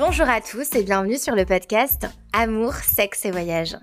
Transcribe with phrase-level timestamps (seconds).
[0.00, 3.76] Bonjour à tous et bienvenue sur le podcast Amour, sexe et voyage.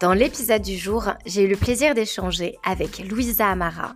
[0.00, 3.92] Dans l'épisode du jour, j'ai eu le plaisir d'échanger avec Louisa Amara,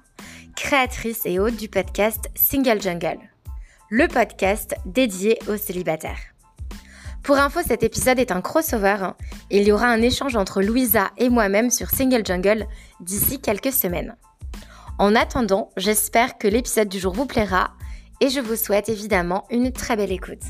[0.56, 3.19] créatrice et hôte du podcast Single Jungle,
[3.88, 6.21] le podcast dédié aux célibataires.
[7.22, 9.12] Pour info, cet épisode est un crossover.
[9.51, 12.67] Il y aura un échange entre Louisa et moi-même sur Single Jungle
[13.01, 14.17] d'ici quelques semaines.
[14.99, 17.70] En attendant, j'espère que l'épisode du jour vous plaira
[18.20, 20.42] et je vous souhaite évidemment une très belle écoute.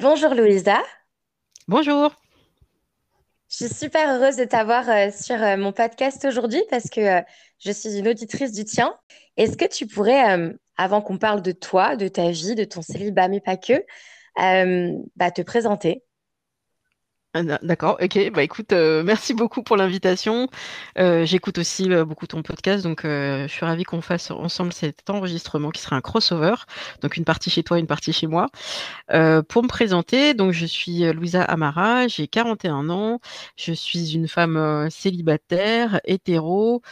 [0.00, 0.80] Bonjour Louisa.
[1.66, 2.14] Bonjour.
[3.50, 7.20] Je suis super heureuse de t'avoir euh, sur euh, mon podcast aujourd'hui parce que euh,
[7.58, 8.96] je suis une auditrice du tien.
[9.36, 13.26] Est-ce que tu pourrais, avant qu'on parle de toi, de ta vie, de ton célibat,
[13.26, 13.84] mais pas que,
[14.36, 16.04] bah, te présenter?
[17.34, 18.30] D'accord, ok.
[18.32, 20.48] Bah écoute, euh, merci beaucoup pour l'invitation.
[20.98, 25.10] Euh, j'écoute aussi euh, beaucoup ton podcast, donc je suis ravie qu'on fasse ensemble cet
[25.10, 26.54] enregistrement qui sera un crossover,
[27.02, 28.46] donc une partie chez toi, une partie chez moi.
[29.08, 33.20] pour me présenter, donc je suis Louisa Amara, j'ai 41 ans,
[33.56, 36.82] je suis une femme célibataire, hétéro,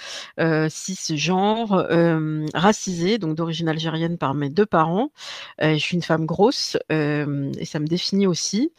[0.68, 1.86] cisgenre,
[2.54, 5.10] racisée, donc d'origine algérienne par mes deux parents.
[5.60, 8.72] je suis une femme grosse et ça me définit aussi.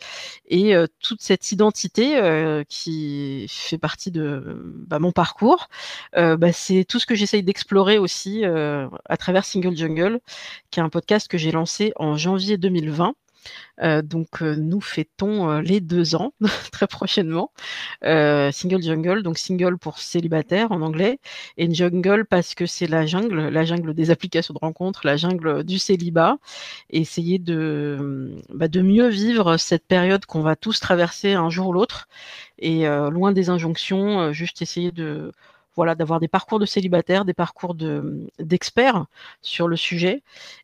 [0.49, 5.69] Et toute cette identité euh, qui fait partie de bah, mon parcours,
[6.15, 10.19] euh, bah, c'est tout ce que j'essaye d'explorer aussi euh, à travers Single Jungle,
[10.71, 13.15] qui est un podcast que j'ai lancé en janvier 2020
[13.81, 16.33] euh, donc euh, nous fêtons euh, les deux ans
[16.71, 17.51] très prochainement.
[18.03, 21.19] single jungle, donc single pour célibataire en anglais,
[21.57, 25.63] et jungle parce que c'est la jungle, la jungle des applications de rencontres, la jungle
[25.63, 26.37] du célibat.
[26.89, 31.73] Essayer de, bah, de mieux vivre cette période qu'on va tous traverser un jour ou
[31.73, 32.07] l'autre,
[32.59, 35.31] et loin des injonctions, juste essayer de
[35.77, 37.75] voilà, d'avoir des parcours de célibataires, des parcours
[38.39, 39.05] d'experts
[39.41, 40.23] sur le sujet,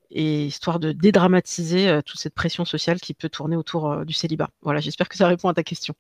[0.10, 4.14] et histoire de dédramatiser euh, toute cette pression sociale qui peut tourner autour euh, du
[4.14, 4.50] célibat.
[4.62, 5.94] Voilà, j'espère que ça répond à ta question.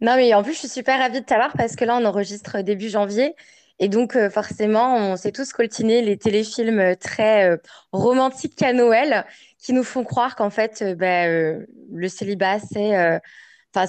[0.00, 2.60] Non, mais en plus, je suis super ravie de t'avoir parce que là, on enregistre
[2.62, 3.34] début janvier.
[3.78, 7.58] Et donc, euh, forcément, on s'est tous coltinés les téléfilms très
[7.92, 9.24] romantiques à Noël
[9.58, 13.18] qui nous font croire qu'en fait, ben, le célibat, c'est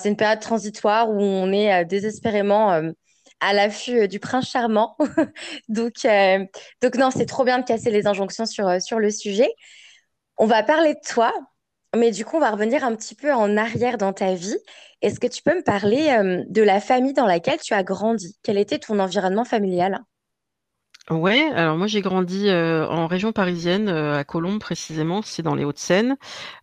[0.06, 2.82] une période transitoire où on est désespérément
[3.42, 4.96] à l'affût euh, du prince charmant.
[5.70, 6.46] donc, euh,
[6.82, 9.50] donc non, c'est trop bien de casser les injonctions sur, euh, sur le sujet.
[10.38, 11.34] On va parler de toi,
[11.96, 14.58] mais du coup, on va revenir un petit peu en arrière dans ta vie.
[15.02, 18.38] Est-ce que tu peux me parler de la famille dans laquelle tu as grandi?
[18.44, 20.00] Quel était ton environnement familial?
[21.10, 25.56] Ouais, alors moi j'ai grandi euh, en région parisienne, euh, à Colombes précisément, c'est dans
[25.56, 26.16] les Hauts-de-Seine,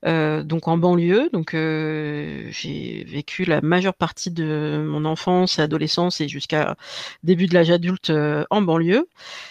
[0.06, 1.28] euh, donc en banlieue.
[1.32, 6.76] Donc j'ai vécu la majeure partie de mon enfance adolescence et jusqu'à
[7.24, 8.12] début de l'âge adulte
[8.50, 9.08] en banlieue.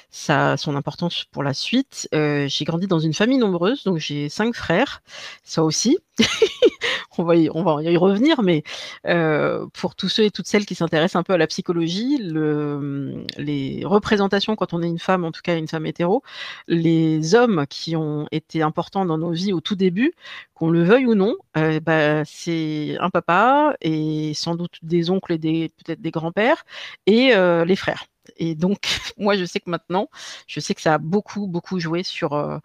[0.10, 2.08] Ça son importance pour la suite.
[2.14, 5.02] j'ai grandi dans une famille nombreuse, donc j'ai cinq frères,
[5.44, 5.98] ça aussi.
[7.18, 8.64] on va y, on va y revenir, mais
[9.06, 13.24] euh, pour tous ceux et toutes celles qui s'intéressent un peu à la psychologie, le,
[13.38, 16.24] les représentations quand on est une femme, en tout cas une femme hétéro,
[16.68, 20.14] les hommes qui ont été importants dans nos vies au tout début,
[20.54, 25.34] qu'on le veuille ou non, euh, bah, c'est un papa et sans doute des oncles
[25.34, 26.66] et des peut-être des grands-pères
[27.06, 28.06] et euh, les frères.
[28.38, 28.80] Et donc,
[29.18, 30.10] moi, je sais que maintenant,
[30.48, 32.58] je sais que ça a beaucoup, beaucoup joué sur euh,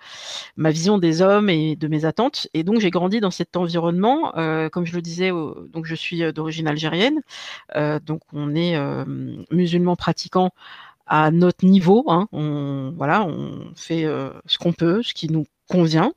[0.56, 2.48] ma vision des hommes et de mes attentes.
[2.54, 4.36] Et donc, j'ai grandi dans cet environnement.
[4.36, 7.20] Euh, comme je le disais, donc je suis euh, d'origine algérienne.
[8.04, 8.76] donc, on est
[9.50, 10.50] musulmans pratiquants
[11.06, 12.04] à notre niveau.
[12.08, 12.28] Hein.
[12.32, 14.04] On, voilà, on fait
[14.46, 16.12] ce qu'on peut, ce qui nous convient.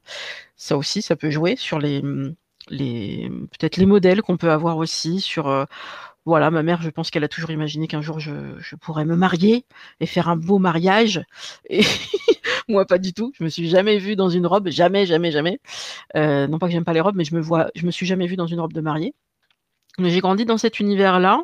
[0.56, 2.02] Ça aussi, ça peut jouer sur les,
[2.70, 5.66] les peut-être les modèles qu'on peut avoir aussi sur
[6.26, 8.32] voilà, ma mère, je pense qu'elle a toujours imaginé qu'un jour je,
[8.82, 9.66] pourrais me marier
[10.00, 11.24] et faire un beau mariage.
[11.70, 11.82] Et
[12.68, 13.32] moi, pas du tout.
[13.38, 15.60] Je me suis jamais vue dans une robe, jamais, jamais, jamais.
[16.16, 18.06] Euh, non pas que j'aime pas les robes, mais je me vois, je me suis
[18.08, 19.14] jamais vue dans une robe de mariée.
[19.98, 21.44] J'ai grandi dans cet univers-là,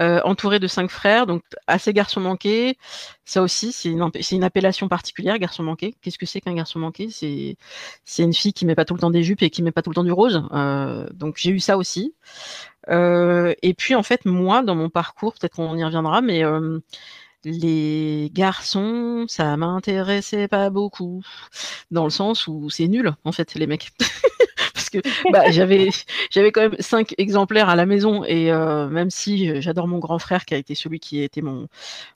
[0.00, 2.76] euh, entouré de cinq frères, donc assez garçon manqué.
[3.24, 5.94] Ça aussi, c'est une, une, appellation particulière, garçon manqué.
[6.02, 7.08] Qu'est-ce que c'est qu'un garçon manqué?
[7.10, 9.82] C'est une fille qui met pas tout le temps des jupes et qui met pas
[9.82, 10.42] tout le temps du rose.
[10.52, 12.14] Euh, donc j'ai eu ça aussi.
[12.90, 16.42] Euh, et puis en fait, moi, dans mon parcours, peut-être qu'on y reviendra, mais
[17.44, 21.22] les garçons, ça m'intéressait pas beaucoup,
[21.90, 23.90] dans le sens où c'est nul, en fait, les mecs.
[25.32, 25.90] bah, j'avais
[26.30, 29.98] j'avais quand même cinq exemplaires à la maison et euh, même si euh, j'adore mon
[29.98, 31.68] grand frère qui a été celui qui a été mon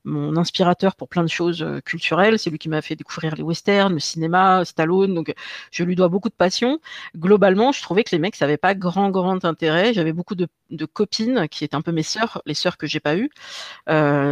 [0.05, 3.43] mon inspirateur pour plein de choses euh, culturelles, c'est lui qui m'a fait découvrir les
[3.43, 5.35] westerns, le cinéma, Stallone, donc
[5.71, 6.81] je lui dois beaucoup de passion.
[7.17, 9.93] Globalement, je trouvais que les mecs ça avait pas grand grand intérêt.
[9.95, 13.01] J'avais beaucoup de, de, copines qui étaient un peu mes sœurs, les sœurs que j'ai
[13.01, 13.31] pas eues,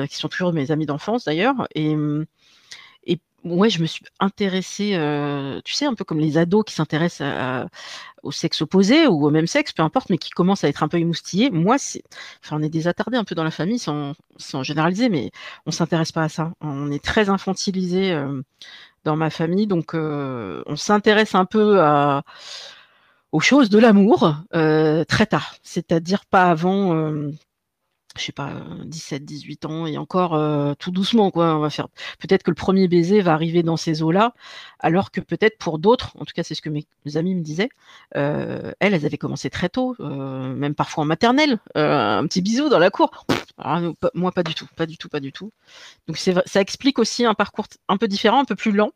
[0.09, 1.95] qui sont toujours mes amies d'enfance d'ailleurs et
[3.47, 7.27] ouais, je me suis intéressée, euh, tu sais, un peu comme les ados qui s'intéressent
[8.23, 10.89] au sexe opposé ou au même sexe, peu importe, mais qui commencent à être un
[10.89, 11.51] peu émoustillés.
[11.51, 12.03] Moi, c'est,
[12.45, 14.15] enfin, on est des attardés un peu dans la famille, sans,
[14.63, 15.31] généraliser, mais
[15.67, 16.53] on s'intéresse pas à ça.
[16.61, 18.43] On est très infantilisé euh,
[19.05, 21.81] dans ma famille, donc euh, on s'intéresse un peu
[23.33, 27.31] aux choses de l'amour très tard, c'est-à-dire pas avant
[28.19, 28.53] je sais pas,
[28.85, 31.57] 17, 18 ans et encore euh, tout doucement quoi.
[31.57, 31.89] On va faire.
[32.19, 34.35] Peut-être que le premier baiser va arriver dans ces eaux-là,
[34.79, 37.69] alors que peut-être pour d'autres, en tout cas c'est ce que mes amis me disaient,
[38.17, 42.79] euh, elles, avaient commencé très tôt, euh, même parfois en maternelle, un petit bisou dans
[42.79, 43.11] la cour.
[43.59, 43.81] Ah,
[44.15, 45.53] moi pas du tout, pas du tout, pas du tout.
[46.09, 48.93] Donc ça explique aussi un parcours un peu différent, un peu plus lent.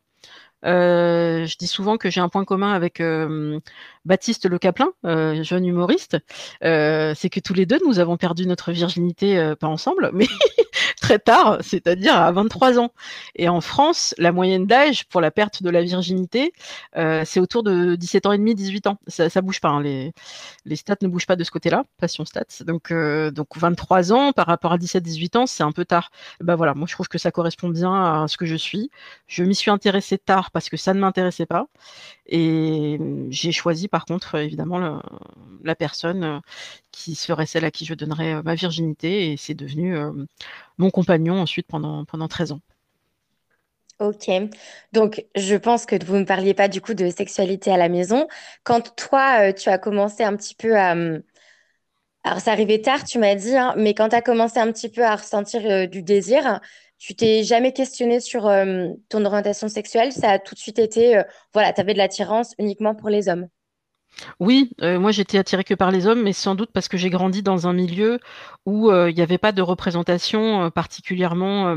[0.67, 3.61] Euh, je dis souvent que j'ai un point commun avec euh,
[4.05, 6.19] Baptiste Le Caplin, euh, jeune humoriste.
[6.63, 10.27] c'est que tous les deux, nous avons perdu notre virginité, pas ensemble, mais
[11.19, 12.93] tard, c'est-à-dire à 23 ans.
[13.37, 16.53] Et en France, la moyenne d'âge pour la perte de la virginité,
[16.95, 18.99] c'est autour de 17 ans et demi, 18 ans.
[19.09, 19.69] Ça, bouge pas.
[19.69, 19.83] Hein.
[19.83, 22.65] Les, stats ne bougent pas de ce côté-là, passion stats.
[22.65, 26.11] Donc, donc 23 ans par rapport à 17-18 ans, c'est un peu tard.
[26.41, 28.91] Ben voilà, moi je trouve que ça correspond bien à ce que je suis.
[29.27, 31.67] Je m'y suis intéressée tard parce que ça ne m'intéressait pas.
[32.27, 32.99] Et
[33.31, 35.01] j'ai choisi par contre évidemment
[35.65, 36.41] la personne euh,
[36.93, 40.13] qui serait celle à qui je donnerais euh, ma virginité et c'est devenu euh,
[40.81, 42.61] mon compagnon ensuite pendant, pendant 13 ans.
[44.01, 44.31] Ok,
[44.93, 48.27] donc je pense que vous ne parliez pas du coup de sexualité à la maison.
[48.65, 50.95] Quand toi, tu as commencé un petit peu à...
[52.25, 54.89] Alors ça arrivait tard, tu m'as dit, hein, mais quand tu as commencé un petit
[54.91, 56.61] peu à ressentir du désir,
[57.01, 61.17] tu t'es jamais questionné sur euh, ton orientation sexuelle, ça a tout de suite été,
[61.17, 61.23] euh,
[61.55, 63.49] voilà, tu avais de l'attirance uniquement pour les hommes.
[64.39, 67.11] Oui, euh, moi j'étais attirée que par les hommes, mais sans doute parce que j'ai
[67.11, 68.19] grandi dans un milieu
[68.67, 71.75] où il n'y avait pas de représentation particulièrement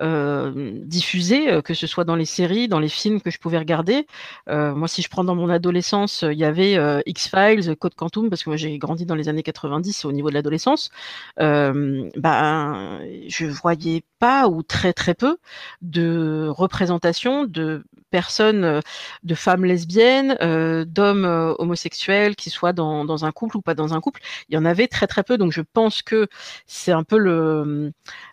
[0.00, 4.06] diffusée, que ce soit dans les séries, dans les films que je pouvais regarder.
[4.48, 8.50] moi, si je prends dans mon adolescence, il y avait X-Files, Code Quantum, parce que
[8.50, 10.90] moi j'ai grandi dans les années 90 au niveau de l'adolescence.
[11.36, 15.38] ben, je voyais pas ou très très peu
[15.82, 18.80] de représentation de personnes,
[19.24, 20.36] de femmes lesbiennes,
[20.84, 24.20] d'hommes homosexuels, qui soient dans, un couple ou pas dans un couple.
[24.48, 26.28] Il y en avait très très peu, donc je pense que
[26.66, 27.92] c'est un peu le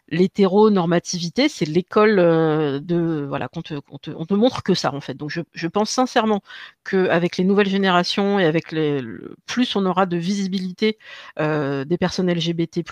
[0.09, 5.01] l'hétéronormativité, c'est l'école de voilà qu'on te, on te, on te, montre que ça en
[5.01, 5.15] fait.
[5.15, 6.41] Donc je, pense sincèrement
[6.83, 9.01] qu'avec les nouvelles générations et avec les
[9.45, 10.97] plus on aura de visibilité
[11.39, 12.83] euh, des personnes LGBT+,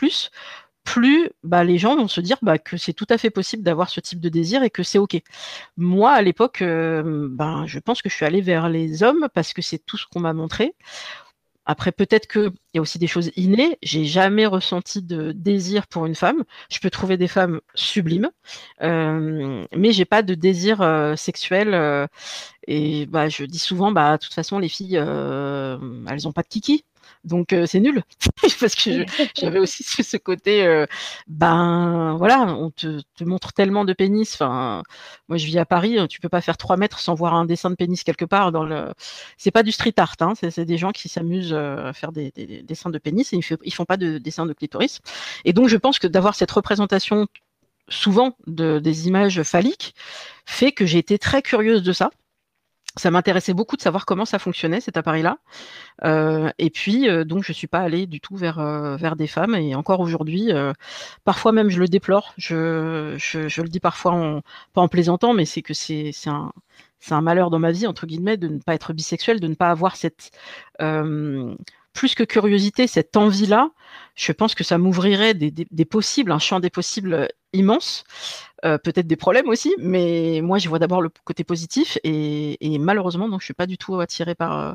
[0.83, 3.89] plus bah, les gens vont se dire bah, que c'est tout à fait possible d'avoir
[3.89, 5.21] ce type de désir et que c'est OK.
[5.77, 9.53] Moi, à l'époque, euh, ben, je pense que je suis allée vers les hommes parce
[9.53, 10.75] que c'est tout ce qu'on m'a montré.
[11.65, 13.77] Après, peut-être qu'il y a aussi des choses innées.
[13.83, 16.43] J'ai jamais ressenti de désir pour une femme.
[16.71, 18.31] Je peux trouver des femmes sublimes,
[18.81, 22.07] euh, mais j'ai pas de désir euh, sexuel.
[22.67, 26.47] Et bah, je dis souvent, bah, de toute façon, les filles, elles ont pas de
[26.47, 26.83] kiki.
[27.23, 28.03] Donc euh, c'est nul
[28.59, 29.05] parce que
[29.37, 30.85] j'avais aussi ce côté, euh,
[31.27, 34.33] ben voilà, on te, montre tellement de pénis.
[34.33, 34.81] Enfin,
[35.27, 37.69] moi je vis à Paris, tu peux pas faire trois mètres sans voir un dessin
[37.69, 38.51] de pénis quelque part.
[38.51, 38.91] Dans le,
[39.37, 42.31] c'est pas du street art, hein, c'est des gens qui s'amusent euh, à faire des,
[42.63, 44.99] dessins de pénis et ils, ils font pas de dessins de clitoris.
[45.45, 47.27] Et donc je pense que d'avoir cette représentation
[47.89, 49.93] souvent de, des images phalliques
[50.45, 52.09] fait que j'ai été très curieuse de ça
[52.97, 55.37] ça m'intéressait beaucoup de savoir comment ça fonctionnait cet appareil-là.
[56.03, 59.27] Euh, et puis, euh, donc, je suis pas allée du tout vers euh, vers des
[59.27, 59.55] femmes.
[59.55, 60.51] Et encore aujourd'hui,
[61.23, 62.33] parfois même, je le déplore.
[62.37, 64.41] Je, je, je le dis parfois en,
[64.73, 66.51] pas en plaisantant, mais c'est que c'est un
[67.09, 69.69] un malheur dans ma vie entre guillemets de ne pas être bisexuel, de ne pas
[69.71, 70.31] avoir cette
[71.93, 73.71] plus que curiosité, cette envie-là,
[74.15, 78.03] je pense que ça m'ouvrirait des, possibles, un champ des possibles immense.
[78.63, 83.27] Euh, peut-être des problèmes aussi, mais moi je vois d'abord le côté positif et, malheureusement
[83.27, 84.73] donc je suis pas du tout attirée par euh,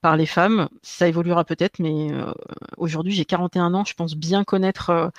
[0.00, 0.68] par les femmes.
[0.82, 2.32] Ça évoluera peut-être, mais euh,
[2.76, 5.10] aujourd'hui j'ai 41 ans, je pense bien connaître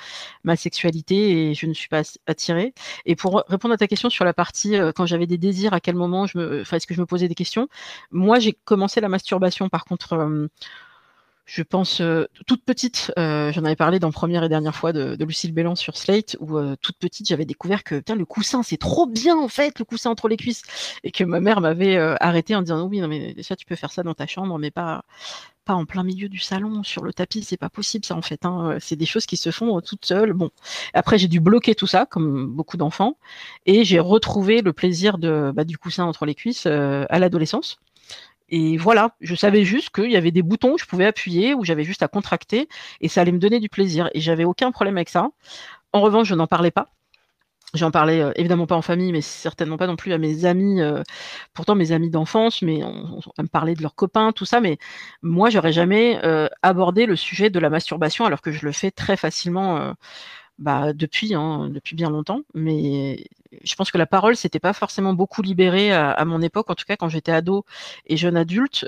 [0.45, 2.73] ma sexualité et je ne suis pas attirée.
[3.05, 5.95] Et pour répondre à ta question sur la partie quand j'avais des désirs, à quel
[5.95, 7.67] moment je me, est-ce que je me posais des questions?
[8.11, 10.47] Moi j'ai commencé la masturbation par contre
[11.45, 15.15] je pense euh, toute petite, euh, j'en avais parlé dans première et dernière fois de,
[15.15, 18.77] de Lucille Bélan sur Slate, où euh, toute petite j'avais découvert que le coussin c'est
[18.77, 20.63] trop bien en fait, le coussin entre les cuisses,
[21.03, 23.91] et que ma mère m'avait arrêté en disant oui non mais déjà tu peux faire
[23.91, 25.05] ça dans ta chambre, mais pas
[25.65, 28.45] pas en plein milieu du salon sur le tapis, c'est pas possible ça en fait.
[28.45, 28.77] Hein.
[28.79, 30.33] C'est des choses qui se font toutes seules.
[30.33, 30.49] Bon,
[30.93, 33.17] après j'ai dû bloquer tout ça comme beaucoup d'enfants,
[33.67, 37.79] et j'ai retrouvé le plaisir de bah, du coussin entre les cuisses à l'adolescence.
[38.49, 41.65] Et voilà, je savais juste qu'il y avait des boutons que je pouvais appuyer, où
[41.65, 42.67] j'avais juste à contracter,
[43.01, 44.09] et ça allait me donner du plaisir.
[44.13, 45.29] Et j'avais aucun problème avec ça.
[45.93, 46.89] En revanche, je n'en parlais pas.
[47.73, 50.81] J'en parlais euh, évidemment pas en famille, mais certainement pas non plus à mes amis,
[50.81, 51.03] euh,
[51.53, 54.77] pourtant mes amis d'enfance, mais on, on, me parlait de leurs copains, tout ça, mais
[55.21, 58.91] moi j'aurais jamais euh, abordé le sujet de la masturbation alors que je le fais
[58.91, 59.93] très facilement
[60.57, 62.41] bah, depuis, hein, depuis bien longtemps.
[62.53, 63.25] Mais
[63.63, 66.85] je pense que la parole s'était pas forcément beaucoup libérée à, mon époque, en tout
[66.85, 67.65] cas quand j'étais ado
[68.05, 68.87] et jeune adulte.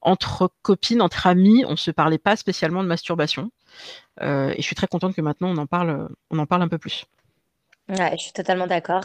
[0.00, 3.50] entre copines, entre amis, on se parlait pas spécialement de masturbation.
[4.20, 6.78] et je suis très contente que maintenant on en parle, on en parle un peu
[6.78, 7.06] plus.
[7.88, 9.04] Je suis totalement d'accord.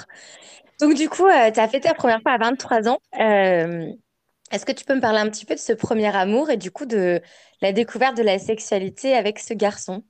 [0.80, 3.00] Donc, du coup, euh, tu as fait ta première fois à 23 ans.
[3.20, 3.86] Euh,
[4.52, 6.72] est-ce que tu peux me parler un petit peu de ce premier amour et du
[6.72, 7.22] coup de
[7.62, 10.04] la découverte de la sexualité avec ce garçon?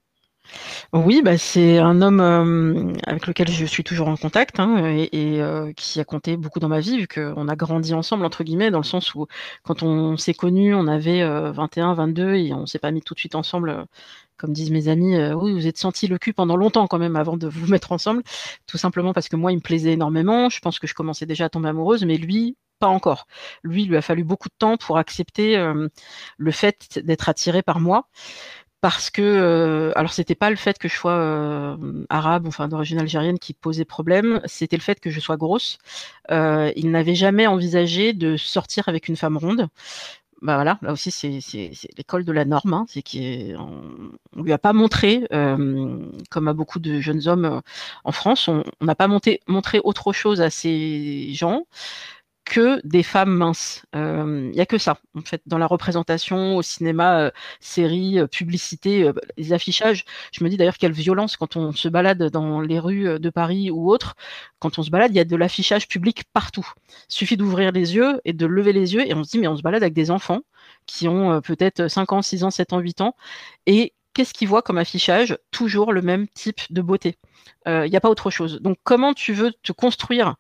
[0.94, 5.10] Oui, bah, c'est un homme euh, avec lequel je suis toujours en contact hein, et,
[5.14, 8.72] et qui a compté beaucoup dans ma vie, vu qu'on a grandi ensemble, entre guillemets,
[8.72, 9.28] dans le sens où
[9.64, 13.20] quand on s'est connus, on avait 21, 22 et on s'est pas mis tout de
[13.20, 13.88] suite ensemble
[14.38, 17.16] comme disent mes amis, euh, oui, vous êtes senti le cul pendant longtemps quand même
[17.16, 18.24] avant de vous mettre ensemble,
[18.68, 20.50] tout simplement parce que moi, il me plaisait énormément.
[20.50, 23.28] Je pense que je commençais déjà à tomber amoureuse, mais lui, pas encore.
[23.64, 25.88] Lui, il lui a fallu beaucoup de temps pour accepter euh,
[26.38, 28.10] le fait d'être attiré par moi.
[28.84, 31.78] Parce que, euh, alors c'était pas le fait que je sois euh,
[32.10, 35.78] arabe, enfin d'origine algérienne, qui posait problème, c'était le fait que je sois grosse.
[36.32, 39.70] Euh, il n'avait jamais envisagé de sortir avec une femme ronde.
[40.42, 41.40] Bah voilà, là aussi c'est
[41.98, 46.00] l'école de la norme, hein, c'est qu'on on lui a pas montré, euh,
[46.30, 47.62] comme à beaucoup de jeunes hommes
[48.04, 49.40] en France, on n'a pas montré
[49.86, 51.66] autre chose à ces gens
[52.46, 53.84] que des femmes minces.
[53.94, 58.20] Il euh, n'y a que ça, en fait, dans la représentation, au cinéma, euh, séries,
[58.20, 60.06] euh, publicités, les affichages.
[60.32, 63.72] Je me dis d'ailleurs quelle violence quand on se balade dans les rues de Paris
[63.72, 64.16] ou autres.
[64.60, 66.68] Quand on se balade, il y a de l'affichage public partout.
[67.10, 69.48] Il suffit d'ouvrir les yeux et de lever les yeux et on se dit mais
[69.48, 70.42] on se balade avec des enfants
[70.86, 73.16] qui ont peut-être 5 ans, 6 ans, 7 ans, 8 ans
[73.66, 75.38] et qu'est-ce qu'ils voient comme affichage?
[75.52, 77.18] Toujours le même type de beauté.
[77.66, 78.60] Il euh, n'y a pas autre chose.
[78.62, 80.36] Donc, comment tu veux te construire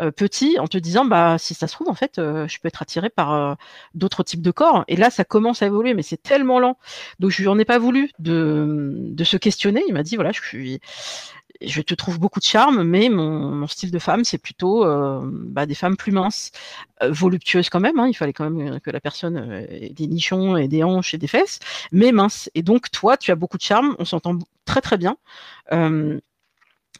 [0.00, 2.68] euh, petit en te disant, bah, si ça se trouve, en fait, euh, je peux
[2.68, 3.56] être attiré par
[3.94, 4.84] d'autres types de corps.
[4.88, 6.78] Et là, ça commence à évoluer, mais c'est tellement lent.
[7.18, 9.82] Donc, je lui en ai pas voulu de, de se questionner.
[9.88, 10.30] Il m'a dit, voilà,
[11.60, 15.66] je te trouve beaucoup de charme, mais mon, style de femme, c'est plutôt euh, bah,
[15.66, 16.52] des femmes plus minces,
[17.02, 17.98] euh, voluptueuses quand même.
[17.98, 21.18] Hein, il fallait quand même que la personne ait des nichons et des hanches et
[21.18, 21.58] des fesses,
[21.92, 22.50] mais minces.
[22.54, 25.16] Et donc, toi, tu as beaucoup de charme, on s'entend très très bien.
[25.72, 26.20] Euh,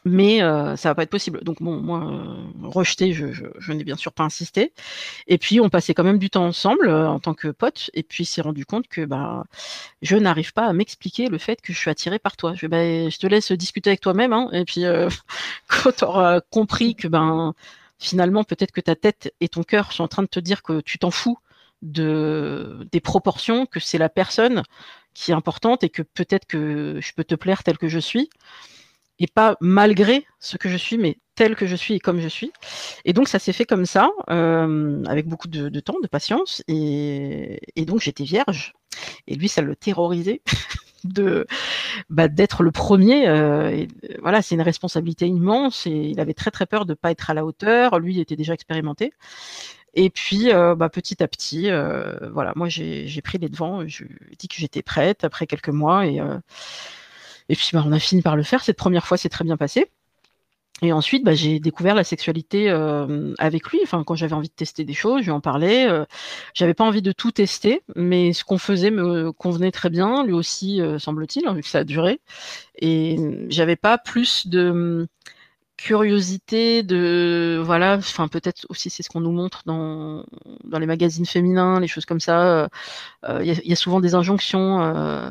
[0.05, 1.43] mais euh, ça va pas être possible.
[1.43, 4.73] Donc bon, moi, euh, rejeté, je, je, je n'ai bien sûr pas insisté.
[5.27, 7.91] Et puis on passait quand même du temps ensemble euh, en tant que pote.
[7.93, 9.43] Et puis s'est rendu compte que bah
[10.01, 12.53] je n'arrive pas à m'expliquer le fait que je suis attirée par toi.
[12.55, 14.33] Je, bah, je te laisse discuter avec toi-même.
[14.33, 14.83] Hein, et puis
[15.67, 17.53] quand tu auras compris que ben
[17.99, 20.81] finalement peut-être que ta tête et ton cœur sont en train de te dire que
[20.81, 21.37] tu t'en fous
[21.81, 24.63] de des proportions, que c'est la personne
[25.13, 28.29] qui est importante et que peut-être que je peux te plaire tel que je suis
[29.19, 32.27] et pas malgré ce que je suis, mais tel que je suis et comme je
[32.27, 32.51] suis.
[33.05, 37.59] Et donc ça s'est fait comme ça, euh, avec beaucoup de, temps, de patience, et,
[37.77, 38.73] donc j'étais vierge.
[39.27, 40.41] Et lui, ça le terrorisait
[41.03, 41.45] de
[42.09, 43.27] bah, d'être le premier.
[43.29, 43.87] Euh, et,
[44.21, 47.33] voilà, c'est une responsabilité immense, et il avait très très peur de pas être à
[47.33, 47.99] la hauteur.
[47.99, 49.13] Lui, il était déjà expérimenté.
[49.93, 53.87] Et puis, euh, bah, petit à petit, euh, voilà, moi j'ai pris les devants.
[53.87, 54.03] Je
[54.37, 56.37] dit que j'étais prête après quelques mois et euh,
[57.49, 58.63] et puis bah, on a fini par le faire.
[58.63, 59.91] Cette première fois, c'est très bien passé.
[60.81, 63.79] Et ensuite, bah, j'ai découvert la sexualité euh, avec lui.
[63.83, 65.89] Enfin, quand j'avais envie de tester des choses, je lui en parlais.
[65.89, 66.05] Euh,
[66.53, 70.23] j'avais pas envie de tout tester, mais ce qu'on faisait me convenait très bien.
[70.23, 72.21] Lui aussi, euh, semble-t-il, hein, vu que ça a duré.
[72.81, 73.17] Et
[73.49, 75.07] j'avais pas plus de
[75.79, 80.25] curiosité de voilà enfin peut-être aussi c'est ce qu'on nous montre dans
[80.65, 82.67] dans les magazines féminins les choses comme ça
[83.23, 85.29] il euh, y, a, y, a souvent des injonctions euh,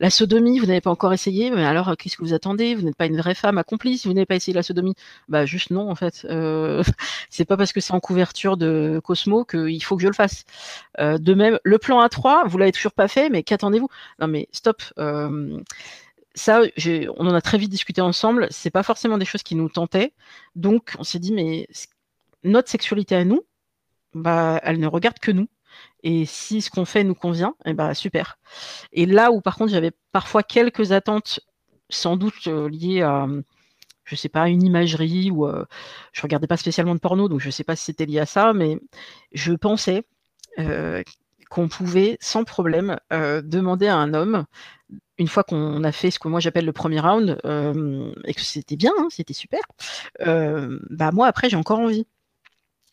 [0.00, 2.74] la sodomie vous n'avez pas encore essayé mais alors qu'est-ce que vous attendez?
[2.74, 4.94] Vous n'êtes pas une vraie femme accomplie si vous n'avez pas essayé la sodomie?
[5.28, 6.82] Bah juste non en fait euh,
[7.30, 10.44] c'est pas parce que c'est en couverture de Cosmo qu'il faut que je le fasse.
[10.98, 13.88] Euh, de même le plan A3 vous l'avez toujours pas fait mais qu'attendez-vous?
[14.20, 15.60] Non mais stop euh,
[16.34, 16.62] ça,
[17.16, 18.46] on en a très vite discuté ensemble.
[18.50, 20.12] C'est pas forcément des choses qui nous tentaient.
[20.54, 21.68] Donc, on s'est dit, mais
[22.44, 23.42] notre sexualité à nous,
[24.14, 25.48] bah, elle ne regarde que nous.
[26.02, 28.38] Et si ce qu'on fait nous convient, eh bah, super.
[28.92, 31.40] Et là où, par contre, j'avais parfois quelques attentes,
[31.90, 33.26] sans doute euh, liées à,
[34.10, 35.64] je sais pas, une imagerie ou euh,
[36.12, 38.52] je regardais pas spécialement de porno, donc je sais pas si c'était lié à ça,
[38.52, 38.78] mais
[39.32, 40.04] je pensais
[40.58, 41.02] euh,
[41.48, 44.46] qu'on pouvait sans problème euh, demander à un homme,
[45.20, 48.40] une fois qu'on a fait ce que moi j'appelle le premier round, euh, et que
[48.40, 49.60] c'était bien, hein, c'était super,
[50.26, 52.06] euh, bah moi après j'ai encore envie.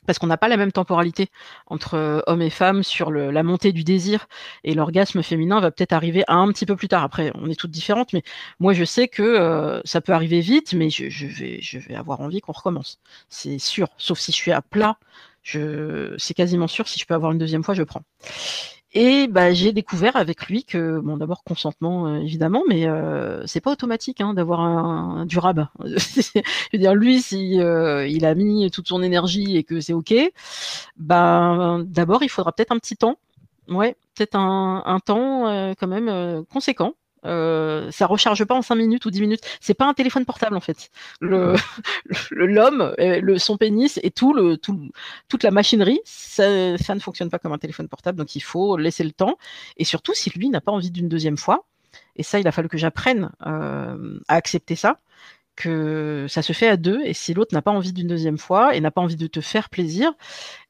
[0.05, 1.29] parce qu'on n'a pas la même temporalité
[1.67, 4.27] entre euh, hommes et femmes sur la montée du désir
[4.63, 7.03] et l'orgasme féminin va peut-être arriver un petit peu plus tard.
[7.03, 8.23] Après, on est toutes différentes, mais
[8.59, 12.99] moi je sais que ça peut arriver vite, mais je, vais, avoir envie qu'on recommence.
[13.29, 14.97] C'est sûr, sauf si je suis à plat,
[15.43, 16.87] c'est quasiment sûr.
[16.87, 18.03] Si je peux avoir une deuxième fois, je prends.
[18.93, 23.59] Et bah, j'ai découvert avec lui que, bon, d'abord consentement euh, évidemment, mais euh, c'est
[23.59, 25.69] pas automatique hein, d'avoir un, un, durable.
[25.85, 26.41] je
[26.71, 30.13] veux dire, lui, si euh, il a mis toute son énergie et que c'est ok,
[30.97, 33.17] ben d'abord il faudra peut-être un petit temps,
[33.67, 36.93] ouais, peut-être un, un temps euh, quand même conséquent
[37.25, 39.41] euh, ça recharge pas en 5 minutes ou 10 minutes.
[39.59, 40.89] C'est pas un téléphone portable en fait.
[41.19, 41.55] Le
[42.31, 44.89] l'homme, le, son pénis et tout le tout,
[45.27, 48.17] toute la machinerie, ça, ça, ne fonctionne pas comme un téléphone portable.
[48.17, 49.37] Donc il faut laisser le temps.
[49.77, 51.65] Et surtout si lui n'a pas envie d'une deuxième fois.
[52.15, 54.99] Et ça, il a fallu que j'apprenne euh, à accepter ça
[55.57, 58.75] que ça se fait à deux et si l'autre n'a pas envie d'une deuxième fois
[58.75, 60.11] et n'a pas envie de te faire plaisir,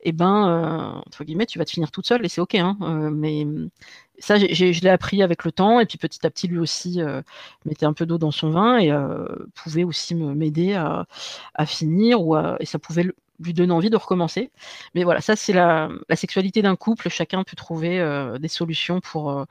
[0.01, 2.55] et eh ben euh, entre guillemets tu vas te finir toute seule et c'est ok.
[2.55, 3.45] Hein, euh, mais
[4.19, 7.21] ça, je l'ai appris avec le temps, et puis petit à petit, lui aussi euh,
[7.65, 8.91] mettait un peu d'eau dans son vin et
[9.53, 11.05] pouvait aussi m'aider à,
[11.53, 13.05] à, finir, ou à, et ça pouvait
[13.39, 14.49] lui donner envie de recommencer.
[14.95, 17.09] Mais voilà, ça, c'est la, la, sexualité d'un couple.
[17.09, 18.03] Chacun peut trouver
[18.39, 19.45] des solutions pour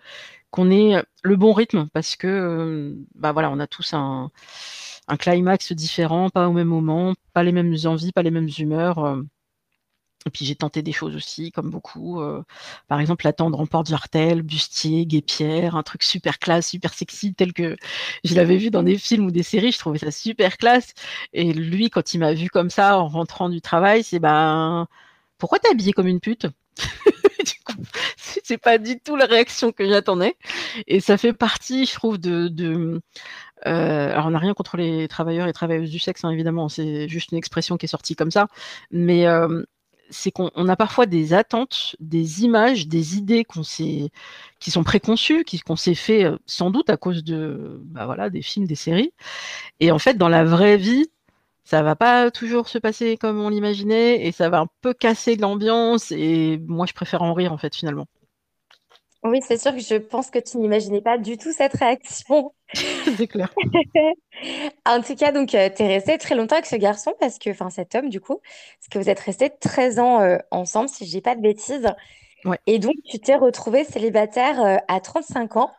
[0.50, 4.30] qu'on ait le bon rythme, parce que, euh, bah voilà, on a tous un,
[5.08, 8.98] un, climax différent, pas au même moment, pas les mêmes envies, pas les mêmes humeurs.
[9.04, 9.22] Euh,
[10.26, 12.20] et puis j'ai tenté des choses aussi, comme beaucoup.
[12.20, 12.42] Euh,
[12.88, 17.52] par exemple, attendre en porte jartel, bustier, guépière, un truc super classe, super sexy, tel
[17.52, 17.76] que
[18.24, 19.72] je l'avais vu dans des films ou des séries.
[19.72, 20.94] Je trouvais ça super classe.
[21.32, 24.88] Et lui, quand il m'a vu comme ça en rentrant du travail, c'est ben
[25.38, 26.46] pourquoi t'es habillée comme une pute?
[28.44, 30.36] C'est pas du tout la réaction que j'attendais.
[30.86, 33.00] Et ça fait partie, je trouve, de, de
[33.66, 37.08] euh, alors, on n'a rien contre les travailleurs et travailleuses du sexe, hein, évidemment, c'est
[37.08, 38.48] juste une expression qui est sortie comme ça.
[38.90, 39.62] Mais euh,
[40.10, 45.76] c'est qu'on a parfois des attentes, des images, des idées qu'on qui sont préconçues, qu'on
[45.76, 49.12] s'est fait euh, sans doute à cause de, bah voilà, des films, des séries.
[49.80, 51.10] Et en fait, dans la vraie vie,
[51.64, 55.36] ça va pas toujours se passer comme on l'imaginait et ça va un peu casser
[55.36, 56.12] l'ambiance.
[56.12, 58.06] Et moi, je préfère en rire en fait finalement.
[59.26, 62.54] Oui, c'est sûr que je pense que tu n'imaginais pas du tout cette réaction.
[63.16, 63.56] c'est clair.
[64.86, 67.50] en tout cas, donc, euh, tu es resté très longtemps avec ce garçon, parce que,
[67.50, 71.06] enfin, cet homme, du coup, parce que vous êtes restés 13 ans euh, ensemble, si
[71.06, 71.88] je dis pas de bêtises.
[72.44, 72.58] Ouais.
[72.66, 75.72] Et donc, tu t'es retrouvé célibataire euh, à 35 ans.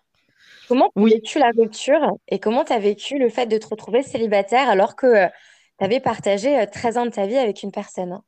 [0.68, 1.14] Comment tu as Oui.
[1.16, 4.96] vécu la rupture et comment tu as vécu le fait de te retrouver célibataire alors
[4.96, 8.22] que tu avais partagé 13 ans de ta vie avec une personne?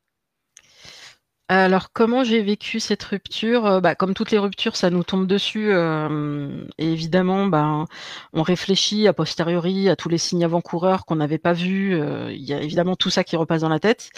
[1.52, 3.66] Alors, comment j'ai vécu cette rupture?
[3.66, 5.72] Euh, bah, comme toutes les ruptures, ça nous tombe dessus.
[5.72, 7.86] euh, et évidemment, bah,
[8.32, 11.94] on réfléchit a posteriori à tous les signes avant-coureurs qu'on n'avait pas vus.
[12.00, 14.10] euh, Il y a évidemment tout ça qui repasse dans la tête.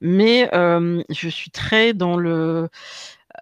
[0.00, 2.68] Mais je suis très dans le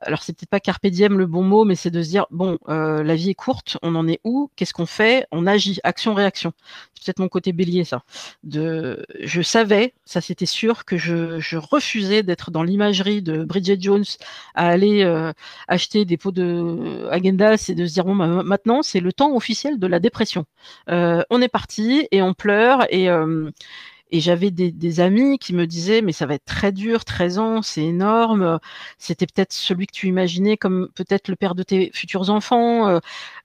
[0.05, 2.59] alors c'est peut-être pas carpe diem le bon mot, mais c'est de se dire bon,
[2.69, 6.53] euh, la vie est courte, on en est où Qu'est-ce qu'on fait On agit, action-réaction.
[6.95, 8.03] C'est peut-être mon côté bélier ça.
[8.45, 13.79] De, je savais, ça c'était sûr, que je, je refusais d'être dans l'imagerie de Bridget
[13.81, 14.05] Jones
[14.55, 15.33] à aller euh,
[15.69, 19.79] acheter des pots de Agendas et de se dire bon, maintenant c'est le temps officiel
[19.79, 20.45] de la dépression.
[20.89, 23.09] Euh, on est parti et on pleure et
[24.15, 27.63] et j'avais des, amis qui me disaient, mais ça va être très dur, 13 ans,
[27.63, 28.61] c'est énorme.
[28.97, 33.01] C'était peut-être celui que tu imaginais comme peut-être le père de tes futurs enfants.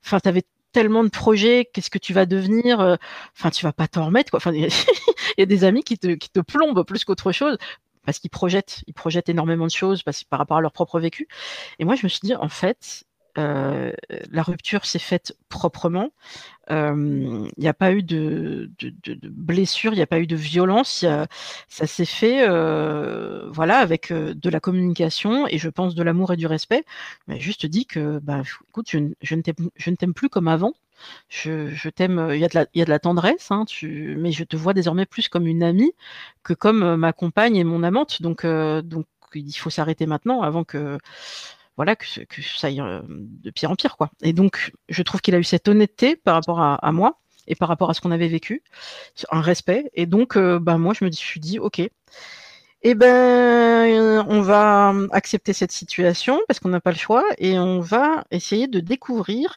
[0.06, 2.98] Enfin, tu avais tellement de projets, qu'est-ce que tu vas devenir
[3.36, 4.30] Enfin, tu vas pas t'en remettre.
[4.30, 4.38] Quoi.
[4.38, 4.70] Enfin, il
[5.40, 7.58] y a des amis qui te, qui te plombent plus qu'autre chose
[8.06, 11.28] parce qu'ils projettent, ils projettent énormément de choses parce, par rapport à leur propre vécu.
[11.80, 13.06] Et moi, je me suis dit, en fait,
[13.38, 13.92] euh,
[14.32, 16.12] la rupture s'est faite proprement.
[16.70, 20.20] Il euh, n'y a pas eu de, de, de, de blessure, il n'y a pas
[20.20, 21.04] eu de violence.
[21.04, 21.28] A,
[21.68, 26.38] ça s'est fait, euh, voilà, avec de la communication et je pense de l'amour et
[26.38, 26.84] du respect.
[27.28, 30.74] Mais juste dit que, bah, écoute, je, je ne t'aime plus comme avant.
[31.30, 32.30] Je, je t'aime.
[32.34, 34.44] Il y a de la, il y a de la tendresse, hein, tu, mais je
[34.44, 35.94] te vois désormais plus comme une amie
[36.44, 38.22] que comme ma compagne et mon amante.
[38.22, 40.98] Donc, donc, il faut s'arrêter maintenant avant que
[41.80, 44.12] voilà, que, ça aille euh, de pire en pire, quoi.
[44.22, 47.70] Et donc, je trouve qu'il a eu cette honnêteté par rapport à, moi et par
[47.70, 48.64] rapport à ce qu'on avait vécu,
[49.32, 49.90] un respect.
[49.94, 51.82] Et donc, euh, bah, moi, je me suis dit, ok,
[52.82, 57.80] eh ben, on va accepter cette situation parce qu'on n'a pas le choix et on
[57.80, 59.56] va essayer de découvrir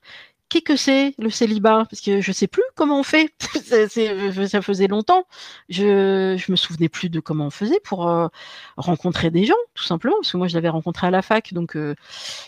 [0.60, 1.86] qu'est-ce que c'est le célibat?
[1.90, 3.32] Parce que je sais plus comment on fait.
[4.48, 5.26] ça faisait longtemps.
[5.68, 8.28] Je je me souvenais plus de comment on faisait pour euh,
[8.76, 10.16] rencontrer des gens, tout simplement.
[10.20, 11.94] Parce que moi, je l'avais rencontré à la fac, donc euh,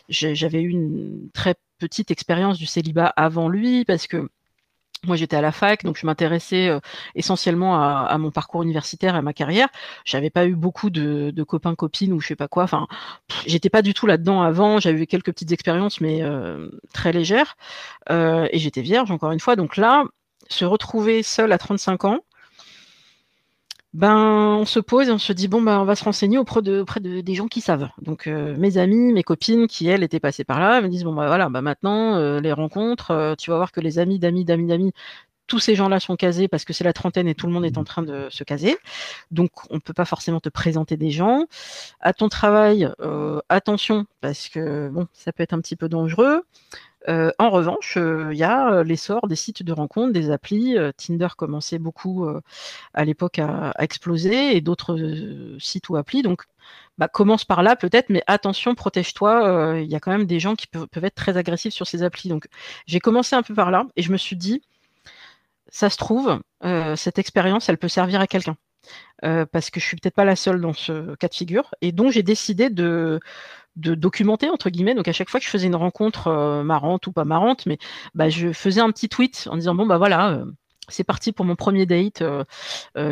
[0.09, 4.29] j'avais eu une très petite expérience du célibat avant lui, parce que
[5.07, 6.81] moi, j'étais à la fac, donc je m'intéressais euh,
[7.15, 9.69] essentiellement à, mon parcours universitaire à ma carrière.
[10.05, 12.65] J'avais pas eu beaucoup de, copains, copines ou je sais pas quoi.
[12.65, 12.87] Enfin,
[13.47, 14.79] j'étais pas du tout là-dedans avant.
[14.79, 17.57] J'avais eu quelques petites expériences, mais euh, très légères.
[18.11, 19.57] Euh, et j'étais vierge, encore une fois.
[19.57, 20.05] Donc là,
[20.49, 22.21] se retrouver seule à 35 ans,
[23.95, 26.63] ben, on se pose et on se dit bon ben on va se renseigner auprès
[26.63, 27.89] de auprès de des gens qui savent.
[28.03, 31.27] Donc mes amis, mes copines qui elles étaient passées par là, me disent bon ben
[31.27, 34.93] voilà, ben maintenant les rencontres, tu vas voir que les amis d'amis d'amis d'amis
[35.47, 37.79] tous ces gens-là sont casés parce que c'est la trentaine et tout le monde est
[37.79, 38.79] en train de se caser.
[39.31, 41.45] Donc, on ne peut pas forcément te présenter des gens.
[42.01, 42.89] À ton travail,
[43.49, 46.43] attention, parce que bon, ça peut être un petit peu dangereux.
[47.07, 50.77] En revanche, il y a l'essor des sites de rencontres, des applis.
[50.97, 52.27] Tinder commençait beaucoup
[52.95, 54.97] à l'époque à, exploser et d'autres
[55.59, 56.23] sites ou applis.
[56.23, 56.45] Donc,
[56.99, 59.81] bah, commence par là peut-être, mais attention, protège-toi.
[59.81, 62.29] Il y a quand même des gens qui peuvent, être très agressifs sur ces applis.
[62.29, 62.47] Donc,
[62.87, 64.63] j'ai commencé un peu par là et je me suis dit,
[65.69, 66.41] ça se trouve,
[66.97, 68.57] cette expérience, elle peut servir à quelqu'un.
[69.23, 71.75] parce que je suis peut-être pas la seule dans ce cas de figure.
[71.83, 73.21] Et donc, j'ai décidé de
[73.77, 74.95] de documenter entre guillemets.
[74.95, 77.79] Donc à chaque fois que je faisais une rencontre euh, marrante ou pas marrante, mais
[78.15, 80.31] bah, je faisais un petit tweet en disant bon bah voilà.
[80.31, 80.45] Euh,
[80.89, 82.21] c'est parti pour mon premier date.
[82.21, 82.45] Euh,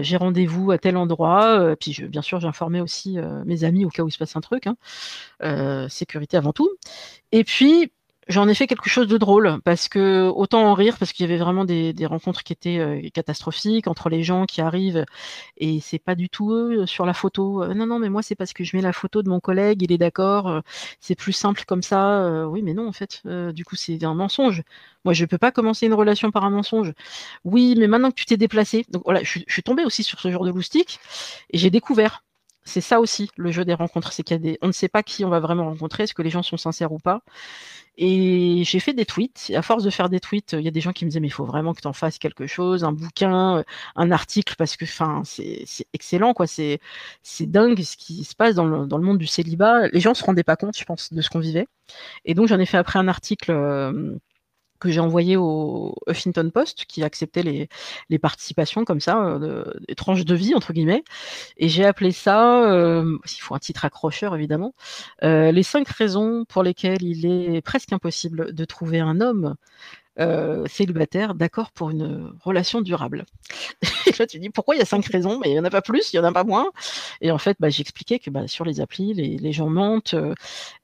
[0.03, 1.75] j'ai rendez-vous à tel endroit.
[1.81, 4.43] puis, je, bien sûr, j'informais aussi mes amis au cas où il se passe un
[4.43, 4.67] truc.
[4.67, 5.89] Hein.
[5.89, 6.69] sécurité avant tout.
[7.33, 7.91] Et puis,
[8.33, 11.29] J'en ai fait quelque chose de drôle parce que autant en rire parce qu'il y
[11.31, 15.05] avait vraiment des, rencontres qui étaient euh, catastrophiques entre les gens qui arrivent
[15.59, 17.63] et c'est pas du tout eux euh, sur la photo.
[17.63, 19.83] Euh, non non mais moi c'est parce que je mets la photo de mon collègue,
[19.83, 20.63] il est d'accord,
[20.99, 22.47] c'est plus simple comme ça.
[22.49, 24.63] oui mais non en fait du coup c'est un mensonge.
[25.05, 26.95] Moi je peux pas commencer une relation par un mensonge.
[27.45, 30.21] Oui mais maintenant que tu t'es déplacé, donc voilà je, je suis tombée aussi sur
[30.21, 31.01] ce genre de loustique
[31.51, 32.23] et j'ai découvert
[32.65, 34.89] c'est ça aussi le jeu des rencontres, c'est qu'il y a des, on ne sait
[34.89, 37.23] pas qui on va vraiment rencontrer, est-ce que les gens sont sincères ou pas.
[37.99, 39.51] Et j'ai fait des tweets.
[39.51, 41.21] Et à force de faire des tweets, il y a des gens qui me disaient
[41.21, 43.63] mais il faut vraiment que tu en fasses quelque chose, un bouquin, euh,
[43.97, 46.47] un article, parce que enfin c'est excellent quoi.
[46.47, 46.81] C'est
[47.23, 49.89] c'est dingue ce qui se passe dans le, dans le monde du célibat.
[49.89, 51.67] Les gens se rendaient pas compte, je pense, de ce qu'on vivait.
[52.25, 53.51] Et donc j'en ai fait après un article.
[53.53, 54.17] Euh,
[54.83, 57.69] que j'ai envoyé au Huffington Post qui acceptait les,
[58.11, 61.05] les participations comme ça, euh, des tranches de vie entre guillemets.
[61.57, 64.75] Et j'ai appelé ça, euh, faut un titre accrocheur évidemment,
[65.23, 69.55] euh, les cinq raisons pour lesquelles il est presque impossible de trouver un homme
[70.19, 73.25] euh, célibataire d'accord pour une relation durable.
[74.07, 75.71] et là, tu dis pourquoi il y a cinq raisons, mais il n'y en a
[75.71, 76.67] pas plus, il n'y en a pas moins.
[77.23, 80.35] Et en fait, bah, j'expliquais que bah, sur les applis, les, gens mentent, euh,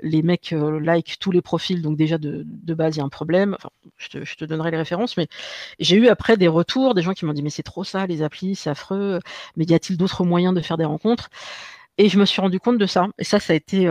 [0.01, 3.11] les mecs euh, like tous les profils, donc déjà de, base, il y a un
[3.11, 3.55] problème.
[3.59, 5.29] Enfin, je, te, je te donnerai les références, mais
[5.79, 8.23] j'ai eu après des retours, des gens qui m'ont dit mais c'est trop ça, les
[8.23, 9.21] applis, c'est affreux,
[9.57, 11.29] mais y a-t-il d'autres moyens de faire des rencontres?
[11.99, 13.09] Et je me suis rendu compte de ça.
[13.19, 13.89] Et ça, ça a été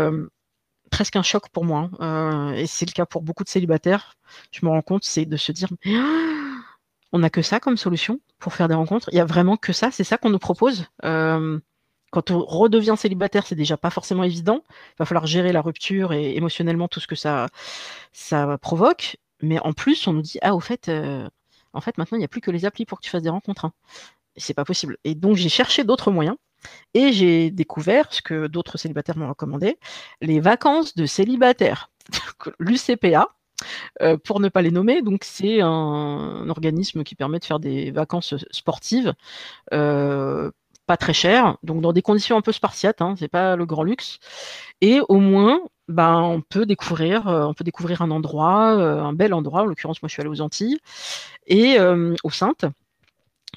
[0.89, 1.89] presque un choc pour moi.
[2.01, 4.15] Euh, et c'est le cas pour beaucoup de célibataires.
[4.51, 5.69] Je me rends compte, c'est de se dire,
[7.11, 9.09] on n'a que ça comme solution pour faire des rencontres.
[9.11, 10.85] Il y a vraiment que ça, c'est ça qu'on nous propose.
[11.03, 11.59] Euh,
[12.11, 14.63] quand on redevient célibataire, c'est déjà pas forcément évident.
[14.69, 17.47] Il va falloir gérer la rupture et émotionnellement tout ce que ça,
[18.13, 19.17] ça provoque.
[19.41, 21.27] Mais en plus, on nous dit, ah, au fait, euh,
[21.73, 23.29] en fait, maintenant, il n'y a plus que les applis pour que tu fasses des
[23.29, 23.65] rencontres.
[23.65, 23.73] Hein.
[24.35, 24.97] C'est pas possible.
[25.03, 26.37] Et donc, j'ai cherché d'autres moyens.
[26.93, 29.77] Et j'ai découvert ce que d'autres célibataires m'ont recommandé,
[30.21, 31.89] les vacances de célibataires.
[32.59, 33.29] L'UCPA,
[34.01, 37.91] euh, pour ne pas les nommer, donc c'est un, organisme qui permet de faire des
[37.91, 39.13] vacances sportives,
[39.73, 40.51] euh,
[40.85, 43.83] pas très chères, donc dans des conditions un peu spartiates, hein, c'est pas le grand
[43.83, 44.19] luxe,
[44.81, 49.33] et au moins ben, on peut découvrir, euh, on peut découvrir un endroit, un bel
[49.33, 49.61] endroit.
[49.61, 50.79] En l'occurrence, moi, je suis allée aux Antilles
[51.47, 52.65] et aux Saintes.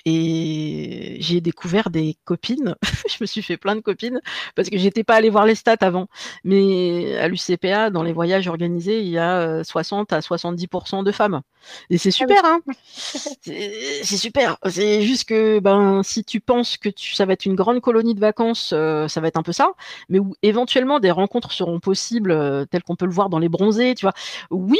[0.05, 2.75] Et j'ai découvert des copines.
[3.09, 4.21] je me suis fait plein de copines
[4.55, 6.09] parce que j'étais pas allée voir les stats avant.
[6.45, 11.13] Mais à l'UCPA, dans les voyages organisés, il y a 60 euh, à 70% de
[11.13, 11.43] femmes.
[11.91, 12.61] Et c'est ah super, hein
[13.43, 14.57] C'est super.
[14.69, 18.15] C'est juste que ben si tu penses que tu, ça va être une grande colonie
[18.15, 19.73] de vacances, euh, ça va être un peu ça.
[20.09, 23.49] Mais où éventuellement des rencontres seront possibles, euh, telles qu'on peut le voir dans les
[23.49, 24.15] bronzés, tu vois.
[24.51, 24.79] Oui,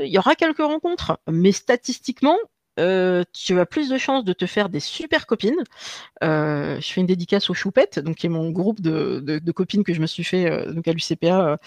[0.00, 2.36] il y aura quelques rencontres, mais statistiquement,
[2.82, 5.62] euh, tu as plus de chances de te faire des super copines.
[6.22, 9.94] Euh, je fais une dédicace aux Choupettes, donc qui est mon groupe de, copines que
[9.94, 11.58] je me suis fait euh, à l'UCPA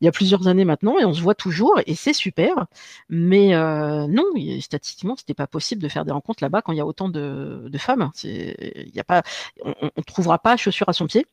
[0.00, 2.66] il y a plusieurs années maintenant, et on se voit toujours, et c'est super.
[3.08, 3.48] Mais
[4.08, 4.24] non,
[4.60, 7.70] statistiquement, c'était pas possible de faire des rencontres là-bas quand il y a autant de,
[7.78, 8.10] femmes.
[8.96, 9.22] A pas,
[9.64, 11.26] on, ne trouvera pas chaussures à son pied.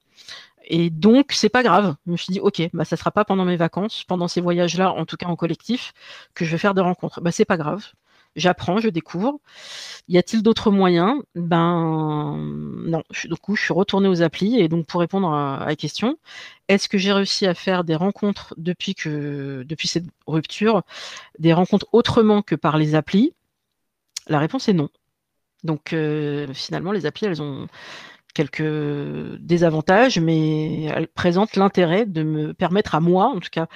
[0.70, 1.96] Et donc, c'est pas grave.
[2.06, 4.92] Je me suis dit, ok, bah, ça sera pas pendant mes vacances, pendant ces voyages-là,
[4.92, 5.94] en tout cas en collectif,
[6.34, 7.22] que je vais faire des rencontres.
[7.22, 7.94] Bah, c'est pas grave
[8.38, 9.40] j'apprends, je découvre.
[10.08, 11.22] Y a-t-il d'autres moyens?
[11.36, 13.04] Ben non.
[13.26, 16.18] Du coup, je suis retournée aux applis et donc pour répondre à, la question,
[16.70, 20.84] est-ce que j'ai réussi à faire des rencontres depuis que depuis cette rupture,
[21.40, 23.34] des rencontres autrement que par les applis?
[24.28, 24.90] La réponse est non.
[25.64, 25.96] Donc
[26.54, 27.68] finalement, les applis, elles ont
[28.38, 33.68] quelques désavantages, mais elles présentent l'intérêt de me permettre à moi, en tout cas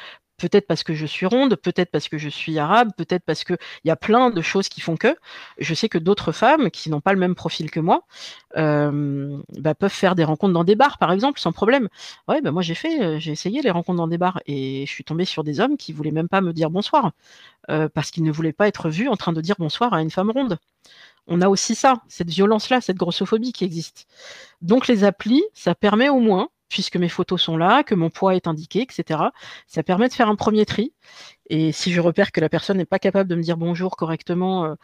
[0.42, 3.58] peut-être parce que je suis ronde, peut-être parce que je suis arabe, peut-être parce qu'il
[3.86, 5.16] y a plein de choses qui font que.
[5.60, 8.04] Je sais que d'autres femmes qui n'ont pas le même profil que moi
[8.58, 11.90] euh, bah, peuvent faire des rencontres dans des bars, par exemple, sans problème.
[12.28, 14.92] Ouais, bah, moi j'ai fait, euh, j'ai essayé les rencontres dans des bars et je
[14.92, 17.12] suis tombée sur des hommes qui voulaient même pas me dire bonsoir
[17.70, 20.12] euh, parce qu'ils ne voulaient pas être vus en train de dire bonsoir à une
[20.12, 20.58] femme ronde.
[21.28, 24.08] On a aussi ça, cette violence-là, cette grossophobie qui existe.
[24.62, 28.34] Donc les applis, ça permet au moins puisque mes photos sont là, que mon poids
[28.36, 29.20] est indiqué, etc.
[29.68, 30.94] Ça permet de faire un premier tri.
[31.50, 34.64] Et si je repère que la personne n'est pas capable de me dire bonjour correctement
[34.66, 34.76] euh,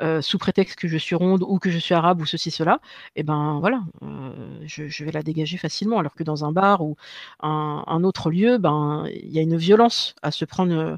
[0.00, 2.80] euh, sous prétexte que je suis ronde ou que je suis arabe ou ceci, cela,
[3.16, 4.32] eh ben voilà, euh,
[4.64, 5.98] je, vais la dégager facilement.
[5.98, 6.96] Alors que dans un bar ou
[7.40, 10.96] un, autre lieu, ben il y a une violence à se prendre.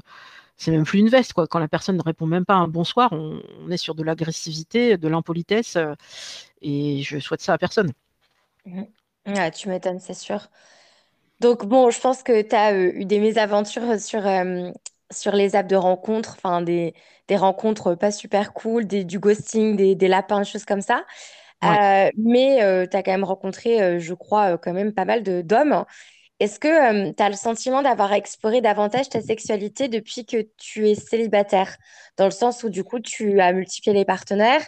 [0.57, 1.47] c'est même plus une veste, quoi.
[1.47, 5.07] Quand la personne ne répond même pas un bonsoir, on, est sur de l'agressivité, de
[5.09, 5.77] l'impolitesse,
[6.61, 7.91] et je souhaite ça à personne.
[8.65, 8.83] Mmh.
[9.29, 10.47] Ouais, tu m'étonnes, c'est sûr.
[11.39, 14.71] Donc, bon, je pense que tu as euh, eu des mésaventures sur, euh,
[15.11, 16.95] sur les apps de rencontres, enfin, des,
[17.27, 21.05] des rencontres pas super cool, des, du ghosting, des, des lapins, des choses comme ça.
[21.65, 25.85] Euh, mais tu as quand même rencontré, je crois, quand même pas mal de d'hommes.
[26.39, 30.95] Est-ce que tu as le sentiment d'avoir exploré davantage ta sexualité depuis que tu es
[30.95, 31.77] célibataire?
[32.17, 34.65] Dans le sens où, du coup, tu as multiplié les partenaires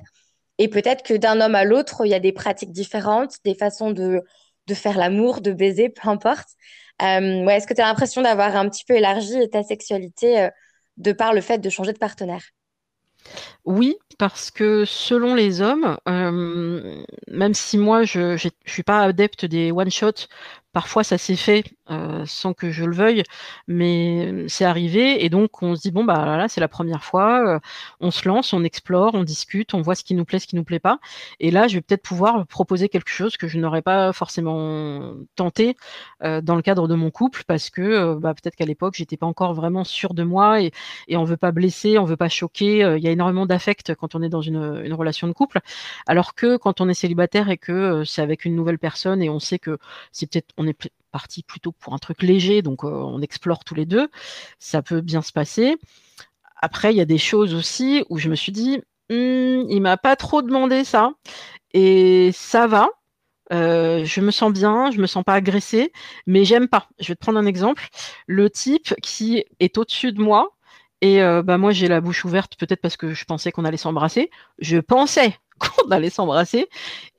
[0.57, 3.91] et peut-être que d'un homme à l'autre, il y a des pratiques différentes, des façons
[3.91, 4.21] de
[4.67, 6.49] de faire l'amour, de baiser, peu importe.
[7.01, 10.49] Euh, ouais, Est-ce que tu as l'impression d'avoir un petit peu élargi ta sexualité euh,
[10.97, 12.43] de par le fait de changer de partenaire?
[13.65, 19.45] Oui, parce que selon les hommes, euh, même si moi je ne suis pas adepte
[19.45, 20.27] des one-shots,
[20.73, 23.23] parfois ça s'est fait euh, sans que je le veuille,
[23.67, 27.55] mais c'est arrivé et donc on se dit bon bah là, c'est la première fois,
[27.57, 27.59] euh,
[27.99, 30.55] on se lance, on explore, on discute, on voit ce qui nous plaît, ce qui
[30.55, 30.99] nous plaît pas,
[31.39, 35.75] et là je vais peut-être pouvoir proposer quelque chose que je n'aurais pas forcément tenté
[36.21, 39.53] dans le cadre de mon couple parce que bah, peut-être qu'à l'époque j'étais pas encore
[39.53, 40.71] vraiment sûre de moi et,
[41.07, 44.15] et on veut pas blesser, on veut pas choquer, il y a énormément d'affect quand
[44.15, 45.59] on est dans une, relation de couple,
[46.07, 49.39] alors que quand on est célibataire et que c'est avec une nouvelle personne et on
[49.39, 49.77] sait que
[50.11, 53.75] c'est peut-être on est parti plutôt pour un truc léger, donc euh, on explore tous
[53.75, 54.07] les deux.
[54.59, 55.77] Ça peut bien se passer.
[56.61, 58.77] Après, il y a des choses aussi où je me suis dit,
[59.09, 61.11] hm, il m'a pas trop demandé ça,
[61.73, 62.89] et ça va.
[63.51, 65.91] Euh, je me sens bien, je me sens pas agressée,
[66.25, 66.87] mais j'aime pas.
[66.99, 67.89] Je vais te prendre un exemple.
[68.27, 70.51] Le type qui est au-dessus de moi,
[71.01, 73.77] et euh, bah moi j'ai la bouche ouverte, peut-être parce que je pensais qu'on allait
[73.77, 74.29] s'embrasser.
[74.59, 76.69] Je pensais qu'on allait s'embrasser,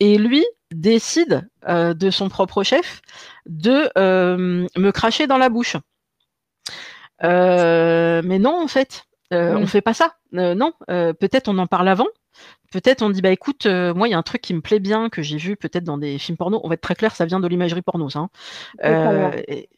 [0.01, 3.03] et lui décide euh, de son propre chef
[3.47, 5.77] de euh, me cracher dans la bouche.
[7.23, 10.17] Mais non, en fait, on ne fait pas ça.
[10.33, 12.09] non, peut-être on en parle avant,
[12.73, 14.81] peut-être on dit bah écoute, euh, moi il y a un truc qui me plaît
[14.81, 16.61] bien que j'ai vu peut-être dans des films porno.
[16.65, 18.21] On va être très clair, ça vient de l'imagerie porno, ça.
[18.21, 18.31] Hein.
[18.85, 19.69] Euh, et,